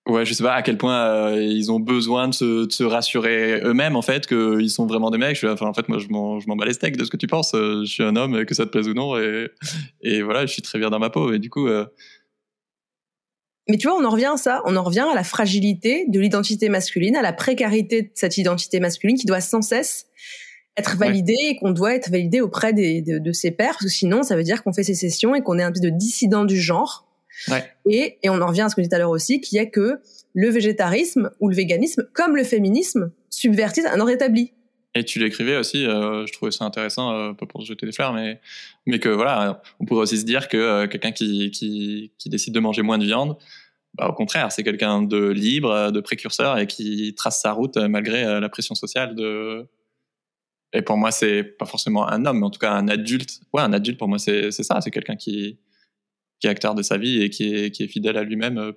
[0.10, 2.84] Ouais, je sais pas à quel point euh, ils ont besoin de se, de se
[2.84, 5.40] rassurer eux-mêmes en fait qu'ils sont vraiment des mecs.
[5.40, 7.18] Je enfin, en fait, moi, je m'en, je m'en bats les steaks de ce que
[7.18, 7.54] tu penses.
[7.54, 9.50] Euh, je suis un homme, que ça te plaise ou non, et,
[10.02, 11.32] et voilà, je suis très bien dans ma peau.
[11.32, 11.68] Et du coup.
[11.68, 11.86] Euh...
[13.70, 14.64] Mais tu vois, on en revient à ça.
[14.66, 18.80] On en revient à la fragilité de l'identité masculine, à la précarité de cette identité
[18.80, 20.08] masculine qui doit sans cesse
[20.76, 24.36] être validée et qu'on doit être validée auprès des, de, de ses pairs, sinon, ça
[24.36, 27.09] veut dire qu'on fait sécession et qu'on est un peu de dissident du genre
[27.86, 29.58] et, et on en revient à ce que je disais tout à l'heure aussi, qui
[29.58, 30.00] est que
[30.34, 34.54] le végétarisme ou le véganisme, comme le féminisme, subvertissent un ordre établi.
[34.96, 38.12] Et tu l'écrivais aussi, euh, je trouvais ça intéressant, euh, pas pour jeter des fleurs,
[38.12, 38.42] mais,
[38.88, 42.54] mais que voilà, on pourrait aussi se dire que euh, quelqu'un qui, qui, qui, décide
[42.56, 43.38] de manger moins de viande,
[43.94, 48.40] bah, au contraire, c'est quelqu'un de libre, de précurseur et qui trace sa route malgré
[48.40, 49.68] la pression sociale de.
[50.74, 53.42] Et pour moi, c'est pas forcément un homme, mais en tout cas un adulte.
[53.54, 55.60] Ouais, un adulte pour moi, c'est ça, c'est quelqu'un qui,
[56.40, 58.58] qui est acteur de sa vie et qui est, qui est fidèle à lui-même.
[58.58, 58.72] Euh,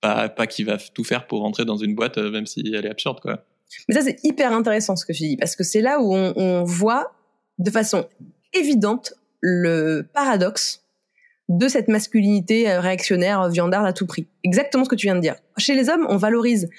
[0.00, 2.86] pas, pas qui va tout faire pour rentrer dans une boîte, euh, même si elle
[2.86, 3.44] est absurde, quoi.
[3.88, 6.32] Mais ça, c'est hyper intéressant ce que tu dis, parce que c'est là où on,
[6.36, 7.12] on, voit
[7.58, 8.08] de façon
[8.54, 10.84] évidente le paradoxe
[11.48, 14.26] de cette masculinité euh, réactionnaire viandarde à tout prix.
[14.44, 15.34] Exactement ce que tu viens de dire.
[15.58, 16.70] Chez les hommes, on valorise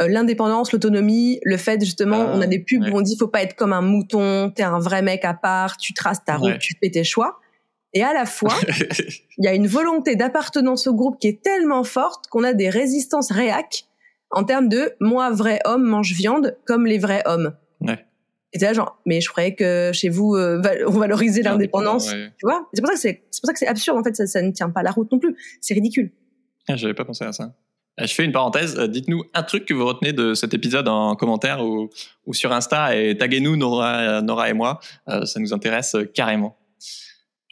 [0.00, 3.42] l'indépendance, l'autonomie, le fait justement, ah, on a des pubs où on dit faut pas
[3.42, 6.74] être comme un mouton, t'es un vrai mec à part, tu traces ta route, tu
[6.82, 7.38] fais tes choix.
[7.92, 8.54] Et à la fois,
[9.38, 12.68] il y a une volonté d'appartenance au groupe qui est tellement forte qu'on a des
[12.68, 13.86] résistances réac
[14.30, 17.54] en termes de moi, vrai homme, mange viande comme les vrais hommes.
[17.80, 18.04] Ouais.
[18.52, 22.08] Et là, genre, mais je croyais que chez vous, euh, on valorisait l'indépendance.
[22.10, 22.68] Tu vois?
[22.72, 23.98] C'est pour ça que c'est, pour ça que c'est absurde.
[23.98, 25.36] En fait, ça, ça, ne tient pas la route non plus.
[25.60, 26.12] C'est ridicule.
[26.68, 27.54] Ah, J'avais pas pensé à ça.
[28.00, 28.76] Euh, je fais une parenthèse.
[28.78, 31.90] Euh, dites-nous un truc que vous retenez de cet épisode en commentaire ou,
[32.26, 34.80] ou sur Insta et taguez-nous Nora, Nora et moi.
[35.06, 36.56] ça nous intéresse carrément.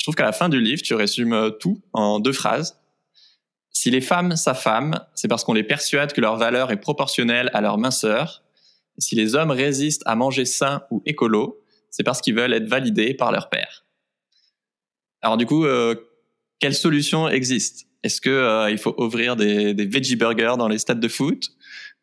[0.08, 2.80] Trouve qu'à la fin du livre, tu résumes euh, tout en deux phrases.
[3.72, 7.60] Si les femmes s'affament, c'est parce qu'on les persuade que leur valeur est proportionnelle à
[7.60, 8.42] leur minceur.
[8.96, 13.12] si les hommes résistent à manger sain ou écolo, c'est parce qu'ils veulent être validés
[13.12, 13.84] par leur père.
[15.20, 15.94] Alors du coup, euh,
[16.58, 17.86] quelle solution existe?
[18.02, 21.50] Est-ce que euh, il faut ouvrir des, des veggie burgers dans les stades de foot?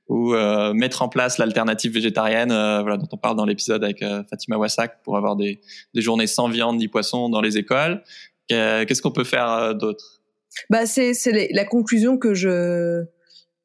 [0.07, 4.01] Ou euh, mettre en place l'alternative végétarienne, euh, voilà, dont on parle dans l'épisode avec
[4.01, 5.61] euh, Fatima Wassak pour avoir des,
[5.93, 8.03] des, journées sans viande ni poisson dans les écoles.
[8.47, 10.21] Qu'est-ce qu'on peut faire d'autre?
[10.69, 11.13] Bah c'est
[11.51, 13.03] la conclusion que je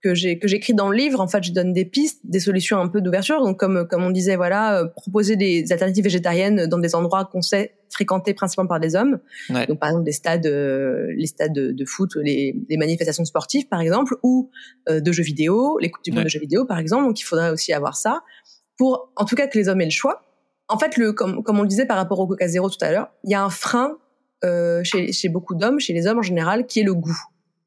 [0.03, 1.21] que j'ai que j'écris dans le livre.
[1.21, 3.43] En fait, je donne des pistes, des solutions un peu d'ouverture.
[3.43, 7.75] Donc comme comme on disait, voilà, proposer des alternatives végétariennes dans des endroits qu'on sait
[7.91, 9.19] fréquentés principalement par des hommes.
[9.49, 13.81] Donc par exemple des stades, euh, les stades de, foot, les, les, manifestations sportives par
[13.81, 14.51] exemple, ou
[14.89, 17.05] euh, de jeux vidéo, les coupes du monde de jeux vidéo par exemple.
[17.05, 18.23] Donc il faudrait aussi avoir ça
[18.79, 20.25] pour, en tout cas, que les hommes aient le choix.
[20.69, 22.93] En fait, le comme comme on le disait par rapport au Coca Zéro tout à
[22.93, 23.99] l'heure, il y a un frein
[24.45, 27.21] euh, chez, chez beaucoup d'hommes, chez les hommes en général, qui est le goût.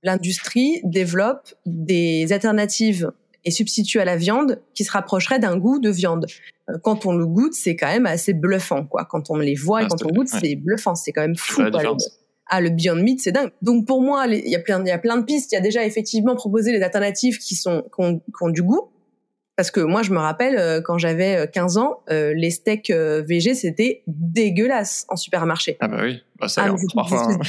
[0.03, 3.11] L'industrie développe des alternatives
[3.45, 6.25] et substitue à la viande qui se rapprocherait d'un goût de viande.
[6.69, 9.05] Euh, quand on le goûte, c'est quand même assez bluffant, quoi.
[9.05, 11.61] Quand on les voit et ah, quand on goûte, c'est bluffant, c'est quand même fou.
[12.49, 13.51] ah, le Beyond Meat, c'est dingue.
[13.61, 15.51] Donc pour moi, il y a plein, il y a plein de pistes.
[15.51, 18.63] Il y a déjà effectivement proposé les alternatives qui sont qui ont, qui ont du
[18.63, 18.89] goût.
[19.55, 23.53] Parce que moi, je me rappelle euh, quand j'avais 15 euh, ans, les steaks VG
[23.53, 25.77] c'était dégueulasse en supermarché.
[25.79, 27.33] Ah bah oui, bah, ça ah, parfois.
[27.33, 27.39] Hein.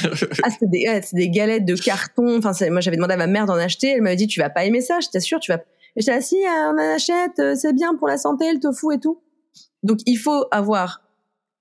[0.43, 2.37] ah, c'était des, des, galettes de carton.
[2.37, 3.93] Enfin, moi, j'avais demandé à ma mère d'en acheter.
[3.93, 4.99] Elle m'avait dit, tu vas pas aimer ça.
[4.99, 5.61] Je t'assure, tu vas.
[5.95, 9.21] J'étais assis, on en achète, euh, c'est bien pour la santé, le tofu et tout.
[9.83, 11.03] Donc il faut avoir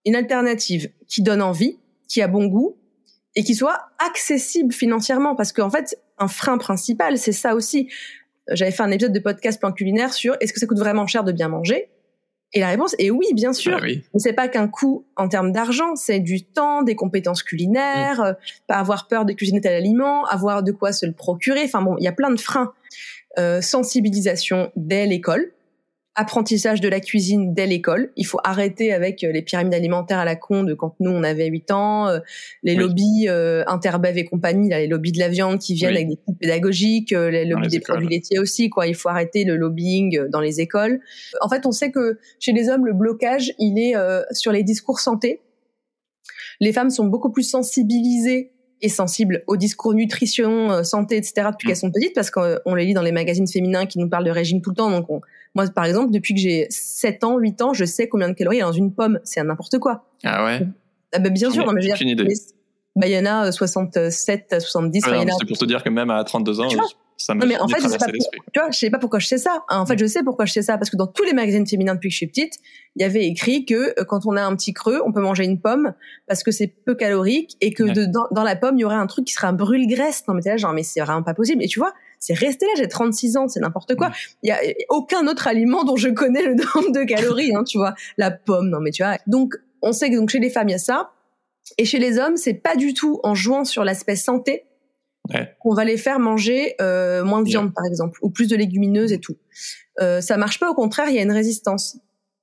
[0.05, 2.77] une alternative qui donne envie, qui a bon goût
[3.37, 7.89] et qui soit accessible financièrement parce qu'en fait un frein principal c'est ça aussi.
[8.51, 11.25] J'avais fait un épisode de podcast plan culinaire sur est-ce que ça coûte vraiment cher
[11.25, 11.91] de bien manger
[12.55, 13.79] et la réponse est oui, bien sûr.
[13.83, 18.21] Ah Mais c'est pas qu'un coût en termes d'argent, c'est du temps, des compétences culinaires,
[18.21, 18.33] euh,
[18.69, 21.63] pas avoir peur de cuisiner tel aliment, avoir de quoi se le procurer.
[21.65, 22.73] Enfin bon, il y a plein de freins.
[23.37, 25.51] Euh, sensibilisation dès l'école,
[26.17, 28.13] apprentissage de la cuisine dès l'école.
[28.17, 31.25] Il faut arrêter avec euh, les pyramides alimentaires à la con de quand nous on
[31.25, 32.21] avait 8 ans, euh,
[32.63, 36.09] les lobbies euh, Interbev et compagnie, là, les lobbies de la viande qui viennent avec
[36.09, 38.87] des coûts pédagogiques, les lobbies des produits laitiers aussi quoi.
[38.87, 41.01] Il faut arrêter le lobbying dans les écoles.
[41.41, 43.95] En fait, on sait que chez les hommes le blocage, il est
[44.33, 45.41] sur les discours santé.
[46.61, 51.49] Les femmes sont beaucoup plus sensibilisées et sensibles au discours nutrition, euh, santé, etc.
[51.53, 51.69] depuis Mm.
[51.69, 54.31] qu'elles sont petites, parce qu'on les lit dans les magazines féminins qui nous parlent de
[54.31, 54.91] régime tout le temps.
[54.91, 55.21] Donc, on-
[55.55, 58.57] moi, par exemple, depuis que j'ai 7 ans, 8 ans, je sais combien de calories
[58.57, 59.21] il y a dans une pomme.
[59.25, 60.07] C'est un n'importe quoi.
[60.25, 60.67] Ah ouais.
[61.15, 62.27] Ah bah, bien sûr, non, mais je veux dire,
[62.97, 65.05] bah, il y en a euh, 67 à 70.
[65.05, 66.61] Ouais, enfin, il y non, en a- c'est pour te dire que même à 32
[66.61, 66.85] ans, vois
[67.17, 68.41] ça m'a en fait, je sais pas l'esprit.
[68.53, 69.65] tu vois, je sais pas pourquoi je sais ça.
[69.69, 71.95] En fait, je sais pourquoi je sais ça parce que dans tous les magazines féminins
[71.95, 72.55] depuis que je suis petite,
[72.97, 75.45] il y avait écrit que euh, quand on a un petit creux, on peut manger
[75.45, 75.95] une pomme
[76.27, 78.07] parce que c'est peu calorique et que Ouais.
[78.33, 80.25] dans la pomme, il y aurait un truc qui serait un brûle-graisse.
[80.29, 81.63] Non, mais t'es là, genre, mais c'est vraiment pas possible.
[81.63, 84.09] Et tu vois, c'est resté là, j'ai 36 ans, c'est n'importe quoi.
[84.09, 84.13] Ouais.
[84.43, 87.79] Il y a aucun autre aliment dont je connais le nombre de calories, hein, tu
[87.79, 87.95] vois.
[88.19, 89.19] La pomme, non, mais tu vois.
[89.27, 91.11] Donc, on sait que donc chez les femmes, il y a ça.
[91.79, 94.65] Et chez les hommes, c'est pas du tout en jouant sur l'aspect santé
[95.33, 95.55] Ouais.
[95.61, 99.11] qu'on va les faire manger euh, moins de viande, par exemple, ou plus de légumineuses
[99.13, 99.37] et tout.
[100.01, 101.97] Euh, ça marche pas, au contraire, il y a une résistance.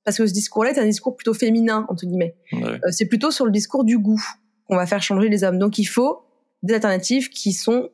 [0.04, 2.34] Parce que ce discours-là est un discours plutôt féminin, entre guillemets.
[2.52, 2.60] Ouais.
[2.64, 4.20] Euh, c'est plutôt sur le discours du goût
[4.68, 5.60] qu'on va faire changer les hommes.
[5.60, 6.22] Donc il faut
[6.64, 7.88] des alternatives qui sont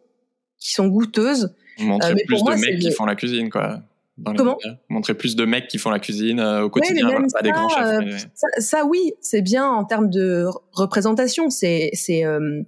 [0.58, 1.54] qui sont goûteuses.
[1.80, 3.82] Montrer Euh, mais plus pour de mecs qui le- font la cuisine, quoi.
[4.16, 4.56] dans Comment.
[4.88, 7.08] Montrer plus de mecs qui font la cuisine euh, au quotidien,
[7.42, 7.84] des grands chefs.
[7.86, 12.62] euh, mais- Ça, ça, oui, c'est bien en termes de représentation, c'est c'est euh,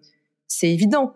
[0.46, 1.14] c'est évident.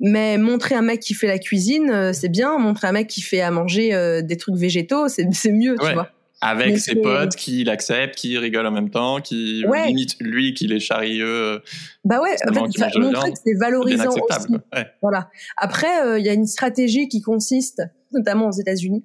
[0.00, 2.58] Mais montrer un mec qui fait la cuisine, euh, c'est bien.
[2.58, 5.92] Montrer un mec qui fait à manger euh, des trucs végétaux, c'est c'est mieux, tu
[5.92, 6.10] vois.
[6.42, 9.86] Avec Mais ses potes qui l'acceptent, qui rigolent en même temps, qui Ouais.
[9.86, 11.58] limite lui qui les charrieux, euh,
[12.04, 14.52] Bah ouais, en fait, montrer que c'est valorisant aussi.
[14.74, 14.86] Ouais.
[15.00, 15.30] Voilà.
[15.56, 17.82] Après, euh, il y a une stratégie qui consiste,
[18.12, 19.02] notamment aux États-Unis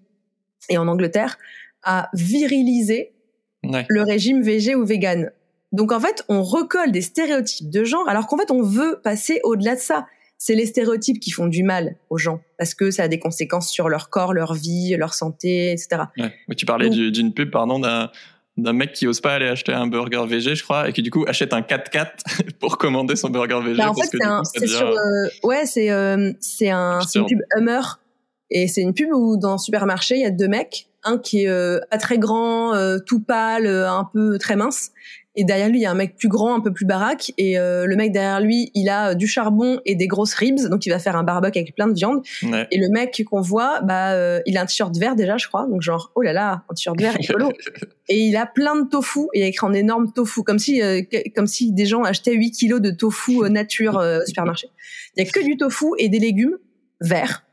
[0.67, 1.38] et en Angleterre,
[1.84, 3.13] à viriliser
[3.63, 5.32] le régime végé ou vegan.
[5.71, 9.39] Donc en fait, on recolle des stéréotypes de genre, alors qu'en fait, on veut passer
[9.45, 10.06] au-delà de ça.
[10.43, 13.69] C'est les stéréotypes qui font du mal aux gens, parce que ça a des conséquences
[13.69, 16.06] sur leur corps, leur vie, leur santé, etc.
[16.17, 16.34] Ouais.
[16.47, 18.10] Mais tu parlais du- d'une pub, pardon, d'un
[18.58, 21.12] d'un mec qui ose pas aller acheter un burger VG, je crois, et qui du
[21.12, 22.08] coup achète un 4x4
[22.60, 23.77] pour commander son burger VG.
[23.77, 24.08] Bah, en fait,
[24.56, 27.82] c'est sur, euh, ouais, c'est, euh, c'est un, une pub Hummer.
[28.52, 30.88] Et c'est une pub où dans le supermarché, il y a deux mecs.
[31.04, 34.92] Un qui est euh, pas très grand, euh, tout pâle, euh, un peu très mince.
[35.36, 37.32] Et derrière lui, il y a un mec plus grand, un peu plus baraque.
[37.38, 40.68] Et euh, le mec derrière lui, il a euh, du charbon et des grosses ribs.
[40.70, 42.22] Donc il va faire un barbecue avec plein de viande.
[42.44, 42.68] Ouais.
[42.72, 45.68] Et le mec qu'on voit, bah, euh, il a un t-shirt vert déjà, je crois.
[45.68, 47.54] Donc genre, oh là là, un t-shirt vert écolo.
[48.10, 49.22] et il a plein de tofu.
[49.34, 51.02] Et il y a écrit en énorme tofu, comme si, euh,
[51.34, 54.68] comme si des gens achetaient 8 kilos de tofu nature euh, au supermarché.
[55.16, 56.58] Il y a que du tofu et des légumes
[57.00, 57.46] verts.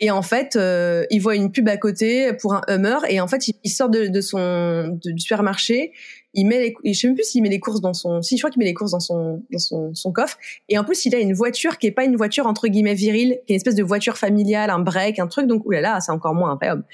[0.00, 2.96] Et en fait, euh, il voit une pub à côté pour un Hummer.
[3.08, 5.92] Et en fait, il, sort de, son du supermarché.
[6.32, 8.40] Il met, les, je sais même plus s'il met les courses dans son, si je
[8.40, 10.38] crois qu'il met les courses dans son dans son, son coffre.
[10.68, 13.40] Et en plus, il a une voiture qui est pas une voiture entre guillemets virile,
[13.46, 15.46] qui est une espèce de voiture familiale, un break, un truc.
[15.46, 16.84] Donc, oulala, c'est encore moins homme.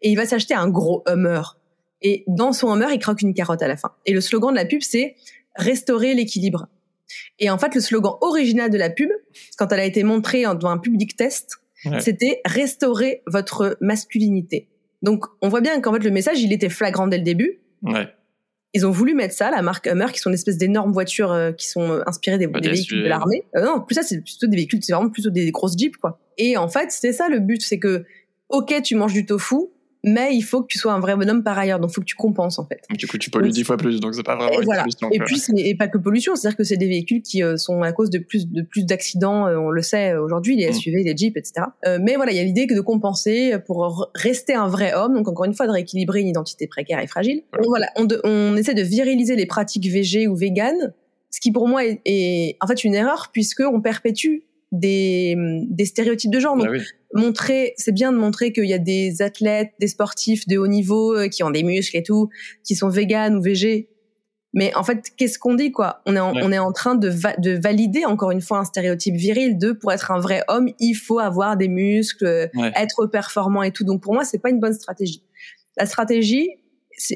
[0.00, 1.42] Et il va s'acheter un gros Hummer.
[2.00, 3.92] Et dans son Hummer, il croque une carotte à la fin.
[4.06, 5.16] Et le slogan de la pub, c'est
[5.56, 6.68] restaurer l'équilibre.
[7.38, 9.10] Et en fait, le slogan original de la pub,
[9.58, 12.00] quand elle a été montrée en- dans un public test, Ouais.
[12.00, 14.68] c'était restaurer votre masculinité.
[15.02, 17.60] Donc, on voit bien qu'en fait, le message, il était flagrant dès le début.
[17.82, 18.08] Ouais.
[18.72, 21.52] Ils ont voulu mettre ça, la marque Hummer, qui sont une espèce d'énormes voitures euh,
[21.52, 23.44] qui sont euh, inspirées des, Bah, des des véhicules de l'armée.
[23.54, 26.18] Euh, non, plus ça, c'est plutôt des véhicules, c'est vraiment plutôt des grosses jeeps, quoi.
[26.38, 28.04] Et en fait, c'est ça le but, c'est que,
[28.48, 29.56] ok, tu manges du tofu,
[30.04, 32.06] mais il faut que tu sois un vrai bonhomme par ailleurs, donc il faut que
[32.06, 32.82] tu compenses, en fait.
[32.96, 34.84] Du coup, tu pollues dix fois plus, donc c'est pas vraiment Et une voilà.
[35.12, 37.92] Et puis, et pas que pollution, c'est-à-dire que c'est des véhicules qui euh, sont à
[37.92, 40.72] cause de plus de plus d'accidents, euh, on le sait euh, aujourd'hui, les Mm.
[40.74, 41.66] SUV, les Jeeps, etc.
[41.86, 45.14] Euh, mais voilà, il y a l'idée que de compenser pour rester un vrai homme,
[45.14, 47.42] donc encore une fois de rééquilibrer une identité précaire et fragile.
[47.52, 47.58] Ouais.
[47.60, 50.92] Donc voilà, on, de- on essaie de viriliser les pratiques végé ou véganes,
[51.30, 54.40] ce qui pour moi est, est en fait une erreur puisque on perpétue
[54.78, 55.34] des,
[55.70, 56.56] des stéréotypes de genre.
[56.56, 56.82] Donc, Bah oui.
[57.14, 61.16] montrer, c'est bien de montrer qu'il y a des athlètes, des sportifs de haut niveau
[61.16, 62.28] euh, qui ont des muscles et tout,
[62.64, 63.88] qui sont véganes ou végés.
[64.56, 66.00] Mais en fait, qu'est-ce qu'on dit quoi?
[66.06, 66.42] On est en, Ouais.
[66.44, 69.72] on est en train de, va- de valider encore une fois un stéréotype viril de
[69.72, 72.72] pour être un vrai homme, il faut avoir des muscles, Ouais.
[72.76, 73.82] être performant et tout.
[73.84, 75.22] Donc pour moi, c'est pas une bonne stratégie.
[75.76, 76.50] La stratégie,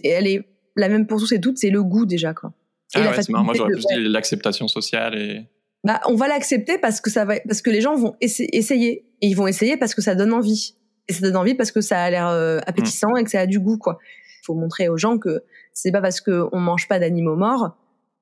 [0.03, 0.43] elle est
[0.75, 2.53] la même pour tous et toutes, c'est le goût déjà quoi.
[2.97, 3.45] Et Ah ouais, marrant.
[3.45, 5.43] Moi, j'aurais plus dit l'acceptation sociale et.
[5.89, 9.07] Bah, on va l'accepter parce que ça va, parce que les gens vont essa- essayer
[9.23, 10.75] et ils vont essayer parce que ça donne envie
[11.09, 13.47] et ça donne envie parce que ça a l'air euh, appétissant et que ça a
[13.47, 13.99] du goût quoi.
[14.43, 17.77] Il faut montrer aux gens que c'est pas parce que on mange pas d'animaux morts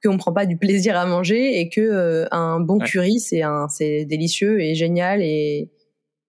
[0.05, 2.87] qu'on prend pas du plaisir à manger et que euh, un bon Ouais.
[2.87, 5.71] curry c'est un c'est délicieux et génial et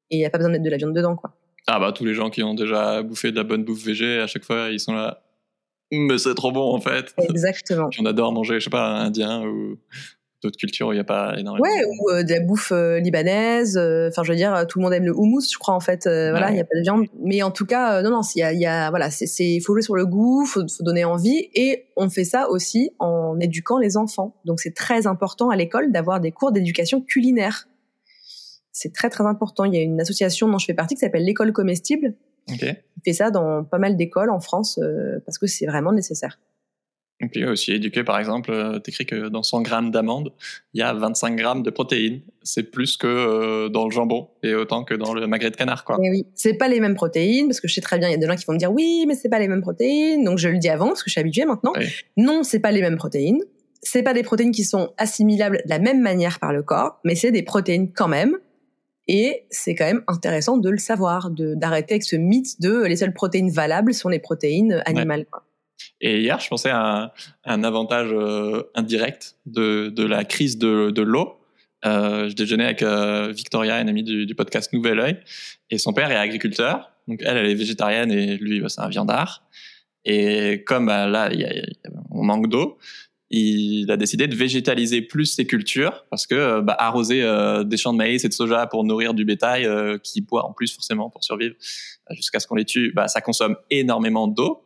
[0.10, 1.38] et y a pas besoin d'être de la viande dedans quoi.
[1.68, 4.28] Ah bah tous les gens qui ont déjà bouffé de la bonne bouffe végé, à
[4.28, 5.22] chaque fois ils sont là.
[5.92, 7.14] Mais c'est trop bon en fait.
[7.18, 7.90] Exactement.
[8.00, 9.78] On adore manger, je sais pas, indien ou
[10.44, 11.64] d'autres cultures où il n'y a pas énormément.
[11.64, 13.76] Ouais, ou euh, de la bouffe euh, libanaise.
[13.78, 16.06] euh, Enfin, je veux dire, tout le monde aime le houmous, je crois en fait.
[16.06, 17.06] euh, Voilà, il n'y a pas de viande.
[17.24, 19.46] Mais en tout cas, euh, non, non, il y a, y a, voilà, c'est, c'est,
[19.48, 22.92] il faut jouer sur le goût, faut, faut donner envie, et on fait ça aussi
[23.00, 24.36] en éduquant les enfants.
[24.46, 27.68] Donc, c'est très important à l'école d'avoir des cours d'éducation culinaire.
[28.72, 29.64] C'est très très important.
[29.66, 32.14] Il y a une association dont je fais partie qui s'appelle l'école comestible.
[32.50, 32.60] Ok.
[32.60, 36.40] qui fait ça dans pas mal d'écoles en France euh, parce que c'est vraiment nécessaire.
[37.20, 40.34] Et puis aussi éduquer, par exemple, euh, t'écris que dans 100 grammes d'amandes,
[40.74, 42.22] il y a 25 grammes de protéines.
[42.44, 45.84] C'est plus que euh, dans le jambon et autant que dans le magret de canard,
[45.84, 45.98] quoi.
[46.00, 48.16] Mais oui, c'est pas les mêmes protéines parce que je sais très bien, il y
[48.16, 50.24] a des gens qui vont me dire oui, mais c'est pas les mêmes protéines.
[50.24, 51.74] Donc je le dis avant parce que je suis habituée maintenant.
[51.76, 51.88] Oui.
[52.18, 53.42] Non, c'est pas les mêmes protéines.
[53.82, 57.16] C'est pas des protéines qui sont assimilables de la même manière par le corps, mais
[57.16, 58.38] c'est des protéines quand même.
[59.08, 63.14] Et c'est quand même intéressant de le savoir, d'arrêter avec ce mythe de les seules
[63.14, 65.26] protéines valables sont les protéines animales.
[66.02, 67.14] Et hier, je pensais à
[67.46, 71.38] un, avantage euh, indirect de, la crise de, l'eau.
[71.86, 75.20] Euh, je déjeunais avec euh, Victoria, une amie du, podcast Nouvel Oeil,
[75.70, 76.92] et son père est agriculteur.
[77.08, 79.48] Donc elle, elle est végétarienne et lui, bah, c'est un viandard.
[80.06, 81.30] Et comme bah, là,
[82.12, 82.78] on manque d'eau,
[83.30, 87.22] il a décidé de végétaliser plus ses cultures parce que bah, arroser
[87.66, 89.68] des champs de maïs et de soja pour nourrir du bétail
[90.04, 91.56] qui boit en plus forcément pour survivre
[92.12, 94.64] jusqu'à ce qu'on les tue, ça consomme énormément d'eau.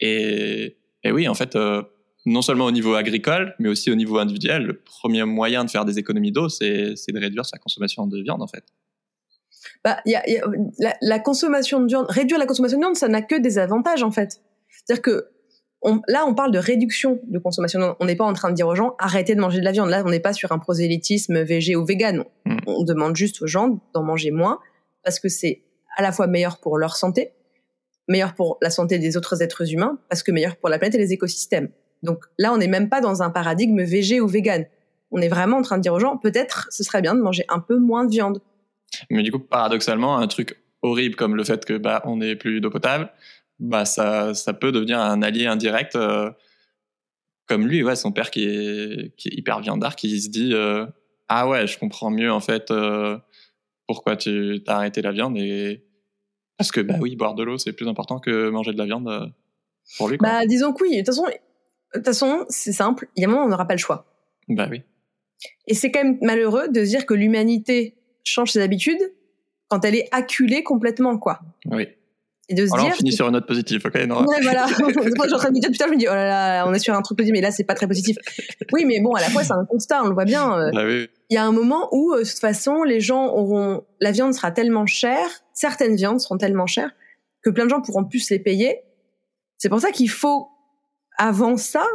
[0.00, 1.82] Et, et oui, en fait, euh,
[2.26, 5.84] non seulement au niveau agricole, mais aussi au niveau individuel, le premier moyen de faire
[5.84, 8.64] des économies d'eau, c'est de réduire sa consommation de viande, en fait.
[9.84, 10.44] Bah, il y a, il y a-
[10.78, 14.02] la, la consommation de viande, réduire la consommation de viande, ça n'a que des avantages
[14.02, 14.40] en fait.
[14.68, 15.26] C'est-à-dire que
[15.82, 17.78] on, là, on parle de réduction de consommation.
[17.78, 17.96] de viande.
[18.00, 19.88] On n'est pas en train de dire aux gens arrêtez de manger de la viande.
[19.88, 22.24] Là, on n'est pas sur un prosélytisme végé ou vegan.
[22.44, 22.56] Mm.
[22.66, 24.58] On demande juste aux gens d'en manger moins
[25.02, 25.62] parce que c'est
[25.96, 27.32] à la fois meilleur pour leur santé,
[28.10, 30.98] meilleur pour la santé des autres êtres humains, parce que meilleur pour la planète et
[30.98, 31.70] les écosystèmes.
[32.02, 34.66] Donc là, on n'est même pas dans un paradigme végé ou vegan.
[35.10, 37.44] On est vraiment en train de dire aux gens peut-être ce serait bien de manger
[37.48, 38.40] un peu moins de viande.
[39.10, 42.60] Mais du coup, paradoxalement, un truc horrible comme le fait que bah on n'ait plus
[42.60, 43.10] d'eau potable,
[43.58, 45.96] bah ça ça peut devenir un allié indirect.
[45.96, 46.30] euh,
[47.46, 50.86] comme lui, ouais, son père qui est qui est hyper viandard, qui se dit euh,
[51.28, 53.18] ah ouais, je comprends mieux en fait euh,
[53.86, 55.84] pourquoi tu as arrêté la viande et
[56.60, 59.08] parce que bah oui, boire de l'eau c'est plus important que manger de la viande
[59.08, 59.26] euh,
[59.96, 60.18] pour lui.
[60.18, 60.28] Quoi.
[60.28, 60.90] Bah, disons que oui.
[60.90, 61.30] De toute façon, de
[61.94, 63.08] toute façon, c'est simple.
[63.16, 64.04] Il y a un moment, on n'aura pas le choix.
[64.46, 64.82] Bah oui.
[65.66, 67.94] Et c'est quand même malheureux de se dire que l'humanité
[68.24, 69.00] change ses habitudes
[69.68, 71.40] quand elle est acculée complètement, quoi.
[71.64, 71.88] Oui.
[72.50, 72.96] Et de se Alors on dire.
[72.96, 74.66] finit sur une note positive, ok Nora Ouais, voilà.
[74.76, 76.68] Que je suis en train de me dire, putain, je me dis, oh là là,
[76.68, 78.18] on est sur un truc positif, mais là, c'est pas très positif.
[78.70, 80.70] Oui, mais bon, à la fois, c'est un constat, on le voit bien.
[80.74, 81.08] Bah oui.
[81.30, 84.34] Il y a un moment où, euh, de toute façon, les gens auront, la viande
[84.34, 86.90] sera tellement chère, certaines viandes seront tellement chères,
[87.42, 88.80] que plein de gens pourront plus les payer.
[89.56, 90.48] C'est pour ça qu'il faut,
[91.16, 91.86] avant ça,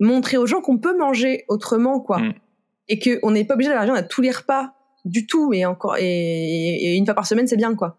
[0.00, 2.18] montrer aux gens qu'on peut manger autrement, quoi.
[2.18, 2.34] Mm.
[2.88, 5.64] Et qu'on n'est pas obligé d'avoir la viande à tous les repas, du tout, et
[5.64, 7.96] encore, et, et une fois par semaine, c'est bien, quoi.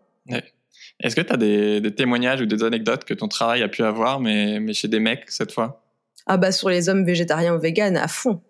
[1.00, 3.84] Est-ce que tu as des, des témoignages ou des anecdotes que ton travail a pu
[3.84, 5.86] avoir, mais, mais chez des mecs cette fois?
[6.26, 8.42] Ah bah sur les hommes végétariens ou véganes, à fond.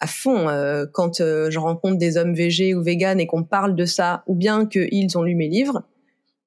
[0.00, 0.48] À fond.
[0.48, 4.22] euh, quand euh, je rencontre des hommes végés ou véganes et qu'on parle de ça,
[4.26, 5.82] ou bien qu'ils ont lu mes livres,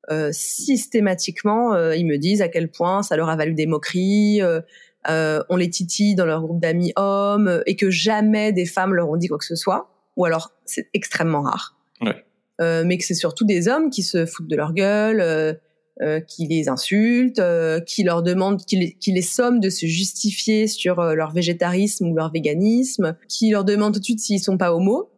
[0.09, 4.41] euh, systématiquement, euh, ils me disent à quel point ça leur a valu des moqueries,
[4.41, 4.61] euh,
[5.09, 9.09] euh, on les titille dans leur groupe d'amis hommes, et que jamais des femmes leur
[9.09, 11.77] ont dit quoi que ce soit, ou alors c'est extrêmement rare.
[12.01, 12.23] Ouais.
[12.61, 15.59] Euh, mais que c'est surtout des hommes qui se foutent de leur gueule,
[16.01, 19.85] euh, qui les insultent, euh, qui leur demandent, qui les, qui les somment de se
[19.85, 24.39] justifier sur euh, leur végétarisme ou leur véganisme, qui leur demandent tout de suite s'ils
[24.41, 25.09] sont pas homo,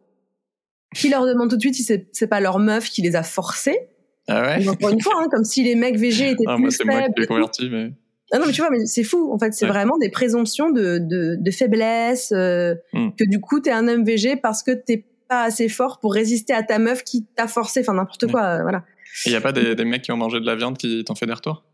[0.94, 3.22] qui leur demandent tout de suite si c'est c'est pas leur meuf qui les a
[3.22, 3.78] forcés.
[4.28, 4.68] Ah ouais?
[4.68, 6.94] Encore une fois, hein, comme si les mecs végés étaient Ah, plus Moi, c'est moi
[7.02, 7.26] qui faibles.
[7.26, 7.92] converti, mais.
[8.32, 9.30] Ah non, mais tu vois, mais c'est fou.
[9.32, 9.70] En fait, c'est Ouais.
[9.70, 13.10] vraiment des présomptions de, de, de faiblesse, euh, Hmm.
[13.18, 16.52] que du coup, t'es un homme végé parce que t'es pas assez fort pour résister
[16.52, 18.84] à ta meuf qui t'a forcé, enfin n'importe quoi, euh, voilà.
[19.26, 21.14] Il n'y a pas des, des mecs qui ont mangé de la viande qui t'ont
[21.14, 21.64] fait des retours?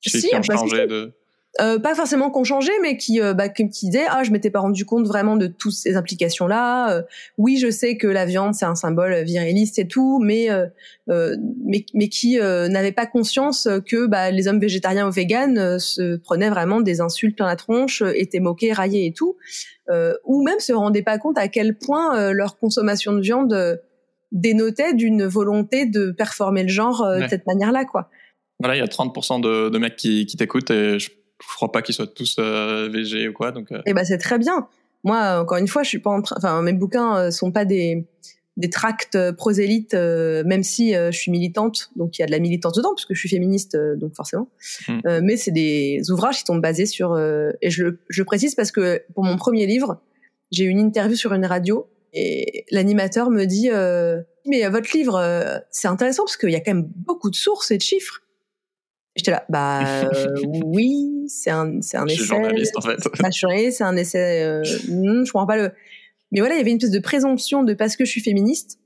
[0.00, 1.12] Qui, Si, qui ont changé de.
[1.60, 4.60] Euh, pas forcément qu'on changeait, mais qui, euh, bah, qui, disaient ah je m'étais pas
[4.60, 7.02] rendu compte vraiment de toutes ces implications là.
[7.36, 10.66] oui, je sais que la viande c'est un symbole viriliste et tout, mais euh,
[11.08, 15.58] euh, mais, mais qui euh, n'avaient pas conscience que bah, les hommes végétariens ou véganes
[15.58, 19.36] euh, se prenaient vraiment des insultes plein la tronche, euh, étaient moqués, raillés et tout,
[19.90, 23.52] euh, ou même se rendaient pas compte à quel point euh, leur consommation de viande
[23.54, 23.76] euh,
[24.32, 27.24] dénotait d'une volonté de performer le genre euh, Ouais.
[27.24, 28.10] de cette manière-là, quoi.
[28.60, 31.10] Voilà, il y a 30% de, de mecs qui, qui t'écoutent et je,
[31.56, 33.52] crois pas qu'ils soient tous euh, VG ou quoi.
[33.52, 34.66] Donc, euh, Et ben c'est très bien.
[35.04, 36.34] Moi, encore une fois, je suis pas en train.
[36.36, 38.04] Enfin, mes bouquins euh, sont pas des
[38.56, 42.26] des tracts euh, prosélytes, euh, même si euh, je suis militante, donc il y a
[42.26, 44.48] de la militance dedans, puisque je suis féministe, euh, donc forcément.
[44.88, 44.98] Mm.
[45.06, 47.12] Euh, mais c'est des ouvrages qui sont basés sur.
[47.12, 50.00] euh, et je le je le précise parce que pour mon premier livre,
[50.50, 55.16] j'ai eu une interview sur une radio et l'animateur me dit euh, mais votre livre
[55.16, 58.20] euh, c'est intéressant parce qu'il y a quand même beaucoup de sources et de chiffres.
[59.16, 60.34] J'étais là bah euh,
[60.64, 62.28] oui c'est un c'est un Je suis essai.
[62.34, 62.96] journaliste en fait.
[63.72, 64.42] C'est un essai.
[64.44, 65.72] Euh, hmm, je comprends pas le.
[66.30, 68.78] Mais voilà, il y avait une espèce de présomption de parce que je suis féministe.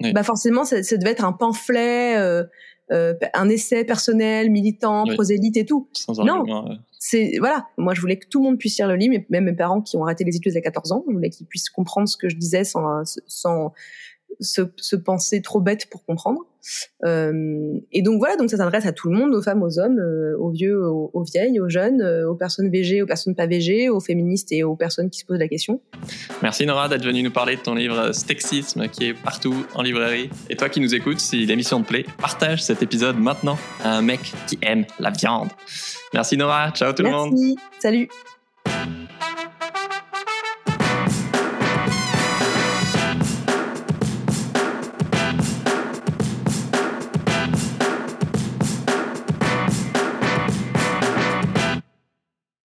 [0.00, 0.12] Oui.
[0.12, 2.44] Bah forcément, ça, ça devait être un pamphlet, euh,
[2.92, 5.14] euh, un essai personnel, militant, Oui.
[5.14, 5.88] prosélyte et tout.
[5.94, 6.34] Sans Non.
[6.40, 6.68] argument.
[6.98, 7.66] C'est voilà.
[7.76, 9.96] Moi, je voulais que tout le monde puisse lire le livre, même mes parents qui
[9.96, 12.36] ont arrêté les études à 14 ans, je voulais qu'ils puissent comprendre ce que je
[12.36, 13.72] disais sans sans
[14.40, 16.40] se, se penser trop bête pour comprendre.
[17.04, 19.98] Euh, et donc voilà, donc ça s'adresse à tout le monde, aux femmes, aux hommes,
[19.98, 23.46] euh, aux vieux, aux, aux vieilles, aux jeunes, euh, aux personnes VG, aux personnes pas
[23.46, 25.80] VG, aux féministes et aux personnes qui se posent la question.
[26.42, 30.30] Merci Nora d'être venue nous parler de ton livre Stexisme qui est partout en librairie.
[30.50, 34.02] Et toi qui nous écoutes, si l'émission te plaît, partage cet épisode maintenant à un
[34.02, 35.48] mec qui aime la viande.
[36.14, 37.32] Merci Nora, ciao tout le monde.
[37.32, 37.56] Merci.
[37.78, 38.08] Salut.